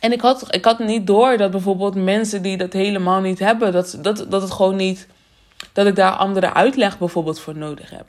En 0.00 0.12
ik 0.12 0.20
had, 0.20 0.54
ik 0.54 0.64
had 0.64 0.78
niet 0.78 1.06
door 1.06 1.36
dat 1.36 1.50
bijvoorbeeld 1.50 1.94
mensen 1.94 2.42
die 2.42 2.56
dat 2.56 2.72
helemaal 2.72 3.20
niet 3.20 3.38
hebben, 3.38 3.72
dat, 3.72 3.98
dat, 4.02 4.26
dat 4.28 4.42
het 4.42 4.50
gewoon 4.50 4.76
niet. 4.76 5.06
dat 5.72 5.86
ik 5.86 5.96
daar 5.96 6.12
andere 6.12 6.54
uitleg 6.54 6.98
bijvoorbeeld 6.98 7.40
voor 7.40 7.56
nodig 7.56 7.90
heb. 7.90 8.06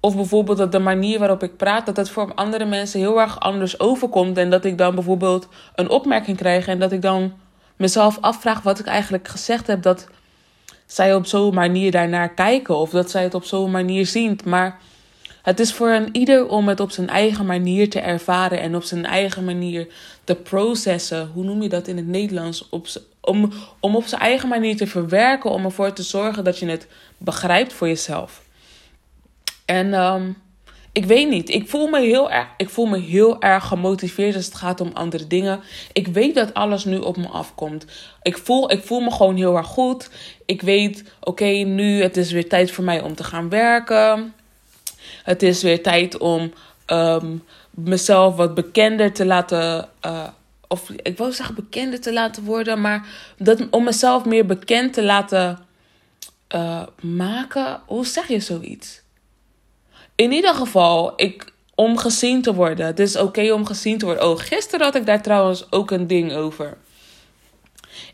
Of 0.00 0.16
bijvoorbeeld 0.16 0.58
dat 0.58 0.72
de 0.72 0.78
manier 0.78 1.18
waarop 1.18 1.42
ik 1.42 1.56
praat, 1.56 1.86
dat 1.86 1.96
het 1.96 2.10
voor 2.10 2.34
andere 2.34 2.64
mensen 2.64 3.00
heel 3.00 3.20
erg 3.20 3.40
anders 3.40 3.80
overkomt. 3.80 4.38
En 4.38 4.50
dat 4.50 4.64
ik 4.64 4.78
dan 4.78 4.94
bijvoorbeeld 4.94 5.48
een 5.74 5.88
opmerking 5.88 6.36
krijg 6.36 6.66
en 6.66 6.78
dat 6.78 6.92
ik 6.92 7.02
dan 7.02 7.32
mezelf 7.76 8.18
afvraag 8.20 8.62
wat 8.62 8.78
ik 8.78 8.86
eigenlijk 8.86 9.28
gezegd 9.28 9.66
heb. 9.66 9.82
Dat 9.82 10.08
zij 10.86 11.14
op 11.14 11.26
zo'n 11.26 11.54
manier 11.54 11.90
daarnaar 11.90 12.34
kijken 12.34 12.76
of 12.76 12.90
dat 12.90 13.10
zij 13.10 13.22
het 13.22 13.34
op 13.34 13.44
zo'n 13.44 13.70
manier 13.70 14.06
zien. 14.06 14.38
Maar 14.44 14.78
het 15.46 15.60
is 15.60 15.72
voor 15.72 15.88
een 15.88 16.08
ieder 16.12 16.48
om 16.48 16.68
het 16.68 16.80
op 16.80 16.90
zijn 16.90 17.08
eigen 17.08 17.46
manier 17.46 17.90
te 17.90 18.00
ervaren 18.00 18.60
en 18.60 18.76
op 18.76 18.82
zijn 18.82 19.04
eigen 19.04 19.44
manier 19.44 19.86
te 20.24 20.34
processen. 20.34 21.30
Hoe 21.34 21.44
noem 21.44 21.62
je 21.62 21.68
dat 21.68 21.88
in 21.88 21.96
het 21.96 22.06
Nederlands? 22.06 22.68
Om, 23.20 23.52
om 23.80 23.96
op 23.96 24.04
zijn 24.04 24.20
eigen 24.20 24.48
manier 24.48 24.76
te 24.76 24.86
verwerken, 24.86 25.50
om 25.50 25.64
ervoor 25.64 25.92
te 25.92 26.02
zorgen 26.02 26.44
dat 26.44 26.58
je 26.58 26.66
het 26.66 26.86
begrijpt 27.18 27.72
voor 27.72 27.86
jezelf. 27.86 28.42
En 29.64 29.94
um, 29.94 30.36
ik 30.92 31.04
weet 31.04 31.28
niet. 31.28 31.48
Ik 31.48 31.68
voel, 31.68 31.86
me 31.86 32.00
heel 32.00 32.30
erg, 32.30 32.46
ik 32.56 32.68
voel 32.68 32.86
me 32.86 32.98
heel 32.98 33.40
erg 33.40 33.66
gemotiveerd 33.66 34.34
als 34.34 34.44
het 34.44 34.54
gaat 34.54 34.80
om 34.80 34.90
andere 34.94 35.26
dingen. 35.26 35.60
Ik 35.92 36.06
weet 36.06 36.34
dat 36.34 36.54
alles 36.54 36.84
nu 36.84 36.98
op 36.98 37.16
me 37.16 37.28
afkomt. 37.28 37.86
Ik 38.22 38.38
voel, 38.38 38.72
ik 38.72 38.82
voel 38.82 39.00
me 39.00 39.10
gewoon 39.10 39.36
heel 39.36 39.56
erg 39.56 39.66
goed. 39.66 40.10
Ik 40.46 40.62
weet, 40.62 41.04
oké, 41.20 41.50
nu 41.50 42.02
het 42.02 42.16
is 42.16 42.32
weer 42.32 42.48
tijd 42.48 42.70
voor 42.70 42.84
mij 42.84 43.00
om 43.00 43.14
te 43.14 43.24
gaan 43.24 43.48
werken. 43.48 44.34
Het 45.26 45.42
is 45.42 45.62
weer 45.62 45.82
tijd 45.82 46.18
om 46.18 46.52
um, 46.86 47.44
mezelf 47.70 48.36
wat 48.36 48.54
bekender 48.54 49.12
te 49.12 49.26
laten. 49.26 49.88
Uh, 50.06 50.28
of 50.68 50.90
ik 50.90 51.18
wou 51.18 51.32
zeggen 51.32 51.54
bekender 51.54 52.00
te 52.00 52.12
laten 52.12 52.44
worden, 52.44 52.80
maar 52.80 53.06
dat, 53.38 53.66
om 53.70 53.84
mezelf 53.84 54.24
meer 54.24 54.46
bekend 54.46 54.92
te 54.92 55.02
laten 55.02 55.58
uh, 56.54 56.82
maken. 57.00 57.80
Hoe 57.86 58.06
zeg 58.06 58.28
je 58.28 58.40
zoiets? 58.40 59.02
In 60.14 60.32
ieder 60.32 60.54
geval, 60.54 61.12
ik, 61.16 61.52
om 61.74 61.98
gezien 61.98 62.42
te 62.42 62.54
worden. 62.54 62.86
Het 62.86 62.98
is 62.98 63.16
oké 63.16 63.52
om 63.52 63.66
gezien 63.66 63.98
te 63.98 64.04
worden. 64.04 64.28
Oh, 64.28 64.38
gisteren 64.38 64.84
had 64.84 64.94
ik 64.94 65.06
daar 65.06 65.22
trouwens 65.22 65.72
ook 65.72 65.90
een 65.90 66.06
ding 66.06 66.32
over. 66.32 66.76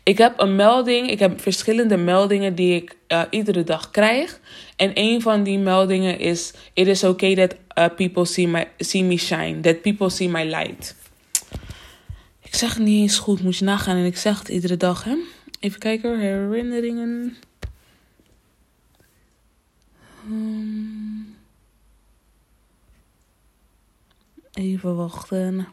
Ik 0.03 0.17
heb 0.17 0.39
een 0.39 0.55
melding, 0.55 1.09
ik 1.09 1.19
heb 1.19 1.41
verschillende 1.41 1.97
meldingen 1.97 2.55
die 2.55 2.75
ik 2.75 2.97
uh, 3.07 3.21
iedere 3.29 3.63
dag 3.63 3.91
krijg. 3.91 4.39
En 4.75 4.91
een 4.93 5.21
van 5.21 5.43
die 5.43 5.59
meldingen 5.59 6.19
is: 6.19 6.53
It 6.73 6.87
is 6.87 7.03
okay 7.03 7.35
that 7.35 7.55
uh, 7.77 7.95
people 7.95 8.25
see, 8.25 8.47
my, 8.47 8.67
see 8.77 9.03
me 9.03 9.17
shine, 9.17 9.59
that 9.59 9.81
people 9.81 10.09
see 10.09 10.29
my 10.29 10.43
light. 10.43 10.95
Ik 12.41 12.55
zeg 12.55 12.73
het 12.73 12.83
niet 12.83 13.01
eens 13.01 13.17
goed, 13.17 13.43
moet 13.43 13.57
je 13.57 13.65
nagaan. 13.65 13.97
En 13.97 14.05
ik 14.05 14.17
zeg 14.17 14.39
het 14.39 14.49
iedere 14.49 14.77
dag, 14.77 15.03
hè? 15.03 15.15
Even 15.59 15.79
kijken, 15.79 16.19
herinneringen. 16.19 17.37
Um, 20.29 21.35
even 24.53 24.95
wachten. 24.95 25.67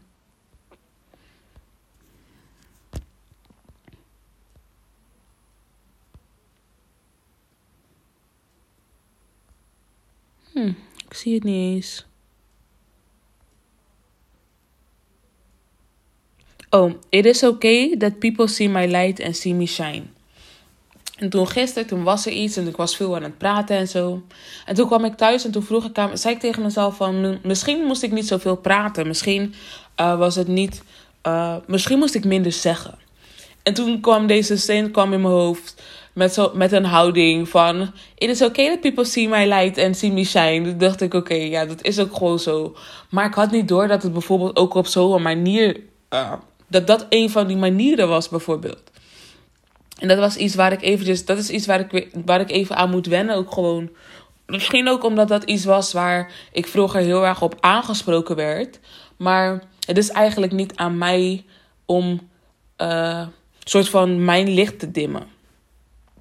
Hm, 10.53 10.73
ik 11.07 11.10
zie 11.21 11.35
het 11.35 11.45
niet 11.45 11.75
eens. 11.75 12.07
Oh, 16.71 16.93
it 17.09 17.27
is 17.27 17.43
okay 17.43 17.97
that 17.97 18.19
people 18.19 18.47
see 18.47 18.69
my 18.69 18.87
light 18.87 19.23
and 19.23 19.37
see 19.37 19.55
me 19.55 19.67
shine. 19.67 20.03
En 21.17 21.31
toen 21.31 21.49
gisteren, 21.49 21.89
toen 21.89 22.03
was 22.03 22.27
er 22.27 22.33
iets 22.33 22.57
en 22.57 22.69
ik 22.69 22.77
was 22.77 22.97
veel 22.97 23.17
aan 23.17 23.23
het 23.23 23.39
praten 23.39 23.77
en 23.77 23.89
zo. 23.89 24.23
En 24.67 24.75
toen 24.75 24.87
kwam 24.87 25.05
ik 25.05 25.17
thuis 25.17 25.45
en 25.45 25.51
toen 25.51 25.63
vroeg 25.63 25.85
ik 25.85 25.99
aan, 25.99 26.19
zei 26.19 26.35
ik 26.35 26.41
tegen 26.41 26.63
mezelf 26.63 26.97
van, 26.97 27.39
misschien 27.43 27.85
moest 27.85 28.03
ik 28.03 28.13
niet 28.13 28.27
zoveel 28.27 28.57
praten. 28.57 29.07
Misschien 29.07 29.55
uh, 30.01 30.19
was 30.19 30.35
het 30.35 30.49
niet, 30.49 30.83
uh, 31.27 31.57
misschien 31.67 31.99
moest 31.99 32.15
ik 32.15 32.25
minder 32.25 32.53
zeggen. 32.53 32.99
En 33.63 33.75
toen 33.75 34.01
kwam 34.01 34.27
deze 34.27 34.57
zin 34.57 34.91
kwam 34.91 35.13
in 35.13 35.21
mijn 35.21 35.35
hoofd 35.35 35.80
met, 36.13 36.35
zo, 36.35 36.51
met 36.55 36.73
een 36.73 36.85
houding 36.85 37.49
van, 37.49 37.93
it 38.15 38.29
is 38.29 38.43
okay 38.43 38.69
that 38.69 38.81
people 38.81 39.05
see 39.05 39.29
my 39.29 39.47
light 39.47 39.79
and 39.79 39.97
see 39.97 40.13
me 40.13 40.25
shine. 40.25 40.65
Toen 40.65 40.79
dacht 40.79 41.01
ik, 41.01 41.15
oké, 41.15 41.35
ja, 41.35 41.65
dat 41.65 41.83
is 41.83 41.99
ook 41.99 42.17
gewoon 42.17 42.39
zo. 42.39 42.77
Maar 43.11 43.27
ik 43.27 43.35
had 43.35 43.51
niet 43.51 43.69
door 43.69 43.89
dat 43.89 44.03
het 44.03 44.13
bijvoorbeeld 44.13 44.57
ook 44.57 44.75
op 44.75 44.87
zo'n 44.87 45.23
manier, 45.23 45.81
uh, 46.11 46.33
dat 46.67 46.87
dat 46.87 47.07
een 47.09 47.31
van 47.31 47.47
die 47.47 47.57
manieren 47.57 48.09
was 48.09 48.29
bijvoorbeeld. 48.29 48.83
En 49.99 50.09
dat 50.09 50.19
was 50.19 50.37
iets 50.37 50.55
waar 50.55 50.73
ik 50.73 50.83
eventjes, 50.83 51.25
dat 51.25 51.39
is 51.39 51.51
iets 51.51 51.67
waar 51.67 51.81
ik, 51.81 52.09
waar 52.25 52.41
ik 52.41 52.51
even 52.51 52.77
aan 52.77 52.91
moet 52.91 53.07
wennen. 53.07 53.37
Ook 53.37 53.53
gewoon, 53.53 53.91
misschien 54.47 54.89
ook 54.89 55.05
omdat 55.05 55.29
dat 55.29 55.45
iets 55.45 55.65
was 55.65 55.93
waar 55.93 56.33
ik 56.53 56.67
vroeger 56.67 57.01
heel 57.01 57.27
erg 57.27 57.43
op 57.43 57.57
aangesproken 57.61 58.37
werd. 58.37 58.81
Maar 59.17 59.63
het 59.87 59.99
is 59.99 60.11
eigenlijk 60.11 60.53
niet 60.53 60.77
aan 60.77 60.99
mij 60.99 61.45
om 61.87 62.21
uh, 62.79 63.27
soort 63.65 63.89
van 63.89 64.25
mijn 64.25 64.49
licht 64.49 64.79
te 64.79 64.91
dimmen. 64.91 65.39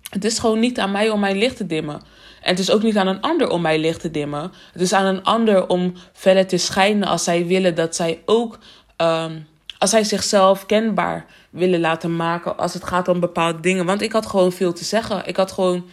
Het 0.09 0.25
is 0.25 0.39
gewoon 0.39 0.59
niet 0.59 0.79
aan 0.79 0.91
mij 0.91 1.09
om 1.09 1.19
mijn 1.19 1.37
licht 1.37 1.57
te 1.57 1.65
dimmen. 1.65 2.01
En 2.41 2.49
het 2.49 2.59
is 2.59 2.71
ook 2.71 2.83
niet 2.83 2.97
aan 2.97 3.07
een 3.07 3.21
ander 3.21 3.49
om 3.49 3.61
mijn 3.61 3.79
licht 3.79 4.01
te 4.01 4.11
dimmen. 4.11 4.51
Het 4.71 4.81
is 4.81 4.93
aan 4.93 5.05
een 5.05 5.23
ander 5.23 5.67
om 5.67 5.93
verder 6.13 6.47
te 6.47 6.57
schijnen 6.57 7.07
als 7.07 7.23
zij 7.23 7.45
willen 7.45 7.75
dat 7.75 7.95
zij 7.95 8.21
ook, 8.25 8.59
um, 8.97 9.47
als 9.77 9.89
zij 9.89 10.03
zichzelf 10.03 10.65
kenbaar 10.65 11.25
willen 11.49 11.79
laten 11.79 12.15
maken 12.15 12.57
als 12.57 12.73
het 12.73 12.83
gaat 12.83 13.07
om 13.07 13.19
bepaalde 13.19 13.59
dingen. 13.59 13.85
Want 13.85 14.01
ik 14.01 14.11
had 14.11 14.25
gewoon 14.25 14.51
veel 14.51 14.73
te 14.73 14.83
zeggen. 14.83 15.27
Ik 15.27 15.35
had 15.35 15.51
gewoon 15.51 15.85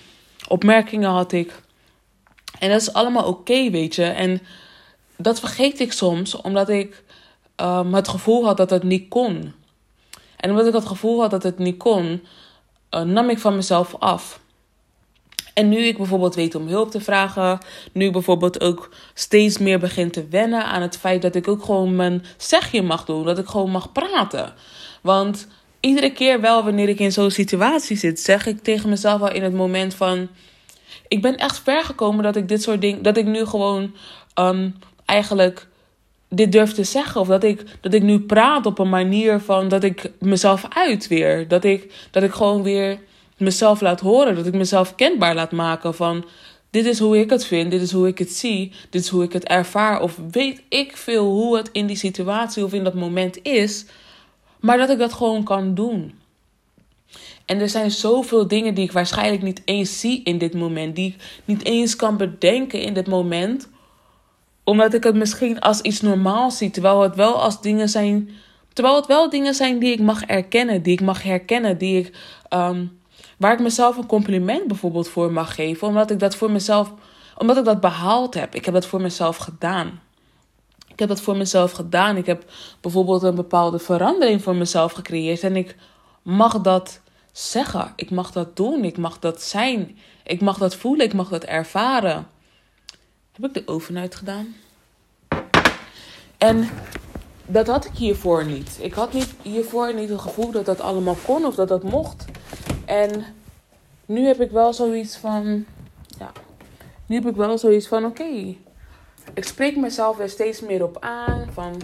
opmerkingen 0.49 1.11
had 1.11 1.33
ik. 1.33 1.53
En 2.59 2.71
dat 2.71 2.81
is 2.81 2.93
allemaal 2.93 3.25
oké, 3.25 3.71
weet 3.71 3.95
je. 3.95 4.05
En 4.05 4.41
dat 5.17 5.41
vergeet 5.41 5.81
ik 5.81 5.93
soms, 5.93 6.41
omdat 6.41 6.69
ik 6.69 7.03
um, 7.57 7.95
het 7.95 8.09
gevoel 8.09 8.45
had 8.45 8.57
dat 8.57 8.71
het 8.71 8.83
niet 8.83 9.09
kon. 9.09 9.55
En 10.37 10.51
omdat 10.51 10.67
ik 10.67 10.73
het 10.73 10.87
gevoel 10.87 11.21
had 11.21 11.31
dat 11.31 11.43
het 11.43 11.59
niet 11.59 11.77
kon, 11.77 12.23
uh, 12.91 13.01
nam 13.01 13.31
ik 13.31 13.39
van 13.39 13.57
mezelf 13.57 13.95
af. 13.99 14.41
En 15.55 15.69
nu 15.69 15.79
ik 15.79 15.97
bijvoorbeeld 15.97 16.35
weet 16.35 16.55
om 16.55 16.69
hulp 16.69 16.91
te 16.91 17.01
vragen, 17.01 17.59
nu 17.93 18.11
bijvoorbeeld 18.11 18.61
ook 18.61 18.91
steeds 19.15 19.59
meer 19.59 19.79
begin 19.79 20.11
te 20.11 20.27
wennen 20.29 20.65
aan 20.65 20.83
het 20.83 20.99
feit 20.99 21.23
dat 21.23 21.35
ik 21.35 21.49
ook 21.49 21.65
gewoon 21.65 21.97
mijn 21.97 22.25
zegje 22.37 22.83
mag 22.83 23.05
doen, 23.05 23.25
dat 23.25 23.39
ik 23.39 23.47
gewoon 23.47 23.71
mag 23.71 23.93
praten. 23.93 24.55
Want 25.01 25.47
iedere 25.81 26.13
keer 26.13 26.41
wel 26.41 26.65
wanneer 26.65 26.89
ik 26.89 26.99
in 26.99 27.13
zo'n 27.13 27.31
situatie 27.31 27.97
zit, 27.97 28.21
zeg 28.21 28.47
ik 28.47 28.63
tegen 28.63 28.89
mezelf 28.89 29.21
al 29.21 29.33
in 29.33 29.43
het 29.43 29.55
moment 29.55 29.95
van. 29.95 30.29
Ik 31.09 31.23
ben 31.23 31.37
echt 31.37 31.59
ver 31.59 31.85
gekomen 31.85 32.25
dat 32.25 32.37
ik 32.37 32.49
dit 32.49 32.63
soort 32.63 32.81
dingen. 32.81 33.03
Dat 33.03 33.17
ik 33.17 33.27
nu 33.27 33.45
gewoon 33.45 33.95
um, 34.35 34.75
eigenlijk 35.05 35.67
dit 36.29 36.53
durf 36.53 36.73
te 36.73 36.85
zeggen. 36.85 37.21
Of 37.21 37.29
dat 37.29 37.45
ik, 37.45 37.65
dat 37.81 37.95
ik 37.95 38.03
nu 38.03 38.21
praat 38.21 38.67
op 38.67 38.79
een 38.79 38.89
manier 38.89 39.41
van 39.41 39.69
dat 39.69 39.85
ik 39.85 40.11
mezelf 40.19 40.65
uit 40.69 41.09
weer. 41.09 41.49
Dat 41.49 41.65
ik, 41.65 42.09
dat 42.11 42.23
ik 42.23 42.33
gewoon 42.33 42.63
weer 42.63 42.99
mezelf 43.37 43.81
laat 43.81 44.01
horen. 44.01 44.35
Dat 44.35 44.47
ik 44.47 44.55
mezelf 44.55 44.95
kenbaar 44.95 45.35
laat 45.35 45.53
maken 45.53 45.95
van. 45.95 46.25
Dit 46.71 46.87
is 46.87 46.99
hoe 46.99 47.19
ik 47.19 47.31
het 47.31 47.45
vind, 47.47 47.71
dit 47.71 47.81
is 47.81 47.93
hoe 47.93 48.07
ik 48.07 48.19
het 48.19 48.33
zie, 48.33 48.73
dit 48.91 49.03
is 49.03 49.09
hoe 49.09 49.23
ik 49.23 49.33
het 49.33 49.45
ervaar. 49.45 50.01
Of 50.01 50.19
weet 50.31 50.63
ik 50.69 50.97
veel 50.97 51.25
hoe 51.25 51.57
het 51.57 51.69
in 51.73 51.87
die 51.87 51.97
situatie 51.97 52.65
of 52.65 52.73
in 52.73 52.85
dat 52.85 52.95
moment 52.95 53.43
is. 53.43 53.87
Maar 54.61 54.79
dat 54.79 54.91
ik 54.91 54.99
dat 54.99 55.13
gewoon 55.13 55.45
kan 55.45 55.75
doen. 55.75 56.15
En 57.45 57.61
er 57.61 57.69
zijn 57.69 57.91
zoveel 57.91 58.49
dingen 58.49 58.75
die 58.75 58.85
ik 58.85 58.93
waarschijnlijk 58.93 59.43
niet 59.43 59.63
eens 59.65 60.01
zie 60.01 60.23
in 60.23 60.39
dit 60.39 60.55
moment. 60.55 60.97
Die 60.97 61.09
ik 61.09 61.23
niet 61.45 61.65
eens 61.65 61.97
kan 61.97 62.17
bedenken 62.17 62.81
in 62.81 62.95
dit 62.95 63.07
moment. 63.07 63.69
Omdat 64.67 64.95
ik 64.95 65.05
het 65.05 65.15
misschien 65.15 65.61
als 65.61 65.81
iets 65.81 66.01
normaals 66.01 66.59
zie. 66.59 66.71
Terwijl 66.71 67.01
het 67.03 67.15
wel 67.15 67.43
als 67.43 67.61
dingen 67.61 67.89
zijn. 67.89 68.31
Terwijl 68.73 68.97
het 68.97 69.07
wel 69.07 69.31
dingen 69.31 69.55
zijn 69.55 69.79
die 69.79 69.93
ik 69.93 70.01
mag 70.01 70.23
erkennen. 70.23 70.83
Die 70.83 70.93
ik 70.93 71.01
mag 71.01 71.23
herkennen. 71.23 71.79
Die 71.79 71.99
ik, 71.99 72.17
um, 72.51 73.01
waar 73.39 73.53
ik 73.53 73.61
mezelf 73.61 73.97
een 73.97 74.07
compliment 74.07 74.67
bijvoorbeeld 74.67 75.09
voor 75.09 75.33
mag 75.33 75.55
geven. 75.55 75.89
Omdat 75.89 76.11
ik 76.11 76.19
dat 76.19 76.37
voor 76.37 76.51
mezelf. 76.51 76.93
Omdat 77.39 77.57
ik 77.57 77.65
dat 77.65 77.81
behaald 77.81 78.35
heb. 78.35 78.55
Ik 78.55 78.65
heb 78.65 78.75
dat 78.75 78.87
voor 78.87 79.01
mezelf 79.01 79.37
gedaan. 79.37 80.01
Ik 80.89 80.99
heb 80.99 81.09
dat 81.09 81.21
voor 81.21 81.37
mezelf 81.37 81.73
gedaan. 81.73 82.17
Ik 82.17 82.27
heb 82.27 82.45
bijvoorbeeld 82.81 83.23
een 83.23 83.35
bepaalde 83.35 83.79
verandering 83.79 84.43
voor 84.43 84.57
mezelf 84.57 84.93
gecreëerd. 84.93 85.43
En 85.43 85.57
ik 85.57 85.77
mag 86.23 86.61
dat 86.61 87.01
zeggen. 87.33 87.93
Ik 87.97 88.11
mag 88.11 88.33
dat 88.33 88.57
doen. 88.57 88.85
Ik 88.85 88.99
mag 88.99 89.19
dat 89.19 89.43
zijn. 89.43 89.99
Ik 90.25 90.41
mag 90.41 90.59
dat 90.59 90.77
voelen. 90.77 91.07
Ik 91.07 91.15
mag 91.15 91.29
dat 91.29 91.45
ervaren. 91.45 92.35
Heb 93.41 93.45
ik 93.45 93.55
de 93.55 93.73
oven 93.73 93.99
uitgedaan? 93.99 94.55
En 96.39 96.69
dat 97.47 97.67
had 97.67 97.85
ik 97.85 97.93
hiervoor 97.93 98.45
niet. 98.45 98.79
Ik 98.81 98.93
had 98.93 99.13
niet, 99.13 99.35
hiervoor 99.43 99.95
niet 99.95 100.09
het 100.09 100.21
gevoel 100.21 100.51
dat 100.51 100.67
dat 100.67 100.81
allemaal 100.81 101.17
kon 101.25 101.45
of 101.45 101.55
dat 101.55 101.69
dat 101.69 101.83
mocht. 101.83 102.25
En 102.85 103.25
nu 104.07 104.27
heb 104.27 104.41
ik 104.41 104.51
wel 104.51 104.73
zoiets 104.73 105.17
van. 105.17 105.65
Ja. 106.19 106.33
Nu 107.07 107.17
heb 107.17 107.27
ik 107.27 107.37
wel 107.37 107.59
zoiets 107.59 107.87
van: 107.87 108.05
oké. 108.05 108.55
Ik 109.35 109.45
spreek 109.45 109.77
mezelf 109.77 110.19
er 110.19 110.29
steeds 110.31 110.61
meer 110.61 110.83
op 110.83 110.97
aan. 111.01 111.47
Van 111.53 111.81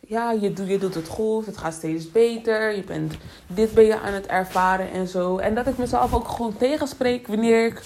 ja, 0.00 0.32
je, 0.32 0.52
doet, 0.52 0.68
je 0.68 0.78
doet 0.78 0.94
het 0.94 1.08
goed, 1.08 1.46
het 1.46 1.56
gaat 1.56 1.74
steeds 1.74 2.10
beter. 2.10 2.76
Je 2.76 2.82
bent, 2.82 3.14
dit 3.46 3.74
ben 3.74 3.84
je 3.84 4.00
aan 4.00 4.12
het 4.12 4.26
ervaren 4.26 4.90
en 4.90 5.08
zo. 5.08 5.38
En 5.38 5.54
dat 5.54 5.66
ik 5.66 5.78
mezelf 5.78 6.14
ook 6.14 6.28
gewoon 6.28 6.56
tegenspreek 6.56 7.26
wanneer 7.26 7.66
ik 7.66 7.82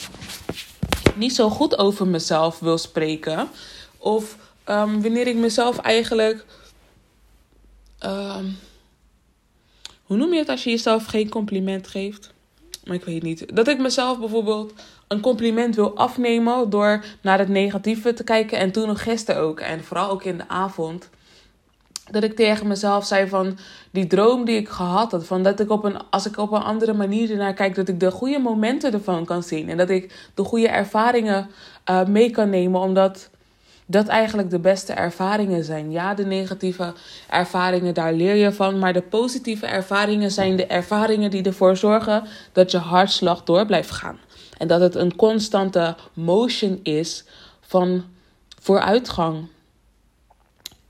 niet 1.16 1.34
zo 1.34 1.48
goed 1.48 1.78
over 1.78 2.06
mezelf 2.06 2.58
wil 2.58 2.78
spreken. 2.78 3.48
Of 3.98 4.36
um, 4.68 5.02
wanneer 5.02 5.26
ik 5.26 5.36
mezelf 5.36 5.78
eigenlijk. 5.78 6.44
Um, 8.04 8.58
hoe 10.02 10.16
noem 10.16 10.32
je 10.32 10.38
het 10.38 10.48
als 10.48 10.64
je 10.64 10.70
jezelf 10.70 11.04
geen 11.04 11.28
compliment 11.28 11.88
geeft? 11.88 12.32
Maar 12.84 12.96
ik 12.96 13.04
weet 13.04 13.22
niet. 13.22 13.56
Dat 13.56 13.68
ik 13.68 13.78
mezelf 13.78 14.18
bijvoorbeeld 14.18 14.72
een 15.08 15.20
compliment 15.20 15.74
wil 15.74 15.96
afnemen 15.96 16.70
door 16.70 17.04
naar 17.20 17.38
het 17.38 17.48
negatieve 17.48 18.14
te 18.14 18.24
kijken. 18.24 18.58
En 18.58 18.72
toen 18.72 18.86
nog 18.86 19.02
gisteren 19.02 19.42
ook. 19.42 19.60
En 19.60 19.84
vooral 19.84 20.10
ook 20.10 20.24
in 20.24 20.36
de 20.36 20.48
avond. 20.48 21.08
Dat 22.10 22.22
ik 22.22 22.36
tegen 22.36 22.66
mezelf 22.66 23.06
zei 23.06 23.28
van 23.28 23.58
die 23.90 24.06
droom 24.06 24.44
die 24.44 24.56
ik 24.56 24.68
gehad 24.68 25.12
had. 25.12 25.26
Van 25.26 25.42
dat 25.42 25.60
ik 25.60 25.70
op 25.70 25.84
een, 25.84 25.96
als 26.10 26.26
ik 26.26 26.36
op 26.36 26.52
een 26.52 26.62
andere 26.62 26.92
manier 26.92 27.30
ernaar 27.30 27.54
kijk, 27.54 27.74
dat 27.74 27.88
ik 27.88 28.00
de 28.00 28.10
goede 28.10 28.38
momenten 28.38 28.92
ervan 28.92 29.24
kan 29.24 29.42
zien. 29.42 29.68
En 29.68 29.76
dat 29.76 29.90
ik 29.90 30.30
de 30.34 30.44
goede 30.44 30.68
ervaringen 30.68 31.48
uh, 31.90 32.04
mee 32.04 32.30
kan 32.30 32.50
nemen. 32.50 32.80
Omdat 32.80 33.30
dat 33.86 34.06
eigenlijk 34.06 34.50
de 34.50 34.58
beste 34.58 34.92
ervaringen 34.92 35.64
zijn. 35.64 35.90
Ja, 35.90 36.14
de 36.14 36.24
negatieve 36.24 36.92
ervaringen, 37.28 37.94
daar 37.94 38.12
leer 38.12 38.34
je 38.34 38.52
van. 38.52 38.78
Maar 38.78 38.92
de 38.92 39.02
positieve 39.02 39.66
ervaringen 39.66 40.30
zijn 40.30 40.56
de 40.56 40.66
ervaringen 40.66 41.30
die 41.30 41.42
ervoor 41.42 41.76
zorgen 41.76 42.24
dat 42.52 42.70
je 42.70 42.78
hartslag 42.78 43.44
door 43.44 43.66
blijft 43.66 43.90
gaan. 43.90 44.18
En 44.58 44.68
dat 44.68 44.80
het 44.80 44.94
een 44.94 45.16
constante 45.16 45.96
motion 46.12 46.80
is 46.82 47.24
van 47.60 48.04
vooruitgang. 48.60 49.46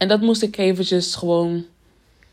En 0.02 0.08
dat 0.08 0.20
moest 0.20 0.42
ik 0.42 0.56
eventjes 0.56 1.14
gewoon. 1.14 1.64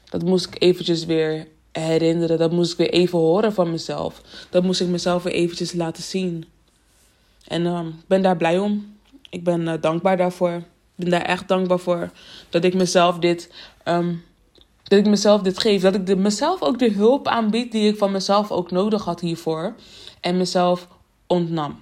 Dat 0.05 0.23
moest 0.23 0.45
ik 0.45 0.62
eventjes 0.62 1.05
weer 1.05 1.47
herinneren. 1.71 2.38
Dat 2.38 2.51
moest 2.51 2.71
ik 2.71 2.77
weer 2.77 2.89
even 2.89 3.19
horen 3.19 3.53
van 3.53 3.71
mezelf. 3.71 4.21
Dat 4.49 4.63
moest 4.63 4.82
ik 4.82 4.88
mezelf 4.88 5.23
weer 5.23 5.34
eventjes 5.34 5.73
laten 5.73 6.03
zien. 6.03 6.45
En 7.47 7.62
ik 7.62 7.67
uh, 7.67 7.86
ben 8.08 8.21
daar 8.21 8.38
blij 8.38 8.60
om. 8.60 8.97
Ik 9.29 9.43
ben 9.43 9.62
uh, 9.62 9.73
dankbaar 9.82 10.17
daarvoor. 10.17 10.53
Ik 10.55 10.63
ben 10.95 11.10
daar 11.10 11.21
echt 11.21 11.47
dankbaar 11.47 11.79
voor. 11.79 12.12
Dat 12.49 12.63
ik 12.63 12.73
mezelf 12.73 13.19
dit. 13.19 13.51
Um, 13.86 14.23
dat 14.84 14.99
ik 14.99 15.08
mezelf 15.08 15.41
dit 15.41 15.60
geef. 15.60 15.82
Dat 15.82 15.95
ik 15.95 16.17
mezelf 16.17 16.62
ook 16.62 16.79
de 16.79 16.91
hulp 16.91 17.27
aanbied 17.27 17.71
die 17.71 17.91
ik 17.91 17.97
van 17.97 18.12
mezelf 18.12 18.51
ook 18.51 18.71
nodig 18.71 19.03
had 19.03 19.19
hiervoor. 19.19 19.75
En 20.19 20.38
mezelf 20.38 20.88
ontnam. 21.27 21.79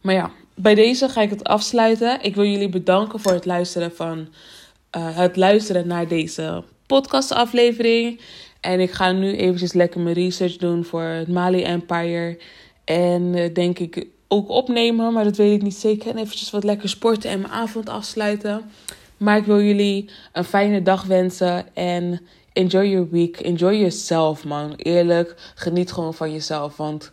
Maar 0.00 0.14
ja, 0.14 0.30
bij 0.62 0.74
deze 0.74 1.08
ga 1.08 1.20
ik 1.20 1.30
het 1.30 1.44
afsluiten. 1.44 2.22
Ik 2.22 2.34
wil 2.34 2.44
jullie 2.44 2.68
bedanken 2.68 3.20
voor 3.20 3.32
het 3.32 3.44
luisteren 3.44 3.96
van 3.96 4.18
uh, 4.18 5.16
het 5.16 5.36
luisteren 5.36 5.86
naar 5.86 6.08
deze 6.08 6.62
podcastaflevering. 6.86 8.20
En 8.60 8.80
ik 8.80 8.90
ga 8.90 9.12
nu 9.12 9.36
eventjes 9.36 9.72
lekker 9.72 10.00
mijn 10.00 10.14
research 10.14 10.56
doen 10.56 10.84
voor 10.84 11.02
het 11.02 11.28
Mali 11.28 11.62
Empire. 11.62 12.38
En 12.84 13.22
uh, 13.22 13.54
denk 13.54 13.78
ik 13.78 14.06
ook 14.28 14.48
opnemen, 14.48 15.12
maar 15.12 15.24
dat 15.24 15.36
weet 15.36 15.54
ik 15.54 15.62
niet 15.62 15.74
zeker. 15.74 16.10
En 16.10 16.18
eventjes 16.18 16.50
wat 16.50 16.64
lekker 16.64 16.88
sporten 16.88 17.30
en 17.30 17.40
mijn 17.40 17.52
avond 17.52 17.88
afsluiten. 17.88 18.70
Maar 19.16 19.36
ik 19.36 19.44
wil 19.44 19.60
jullie 19.60 20.10
een 20.32 20.44
fijne 20.44 20.82
dag 20.82 21.04
wensen 21.04 21.74
en 21.74 22.20
enjoy 22.52 22.86
your 22.86 23.08
week. 23.10 23.36
Enjoy 23.40 23.74
yourself, 23.74 24.44
man. 24.44 24.74
Eerlijk, 24.76 25.34
geniet 25.54 25.92
gewoon 25.92 26.14
van 26.14 26.32
jezelf, 26.32 26.76
want 26.76 27.12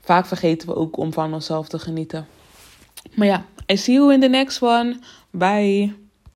vaak 0.00 0.26
vergeten 0.26 0.68
we 0.68 0.74
ook 0.74 0.96
om 0.96 1.12
van 1.12 1.34
onszelf 1.34 1.68
te 1.68 1.78
genieten. 1.78 2.26
Maar 3.14 3.26
ja, 3.26 3.44
I 3.66 3.76
see 3.76 3.94
you 3.94 4.12
in 4.12 4.20
the 4.20 4.28
next 4.28 4.62
one. 4.62 4.96
Bye. 5.30 6.01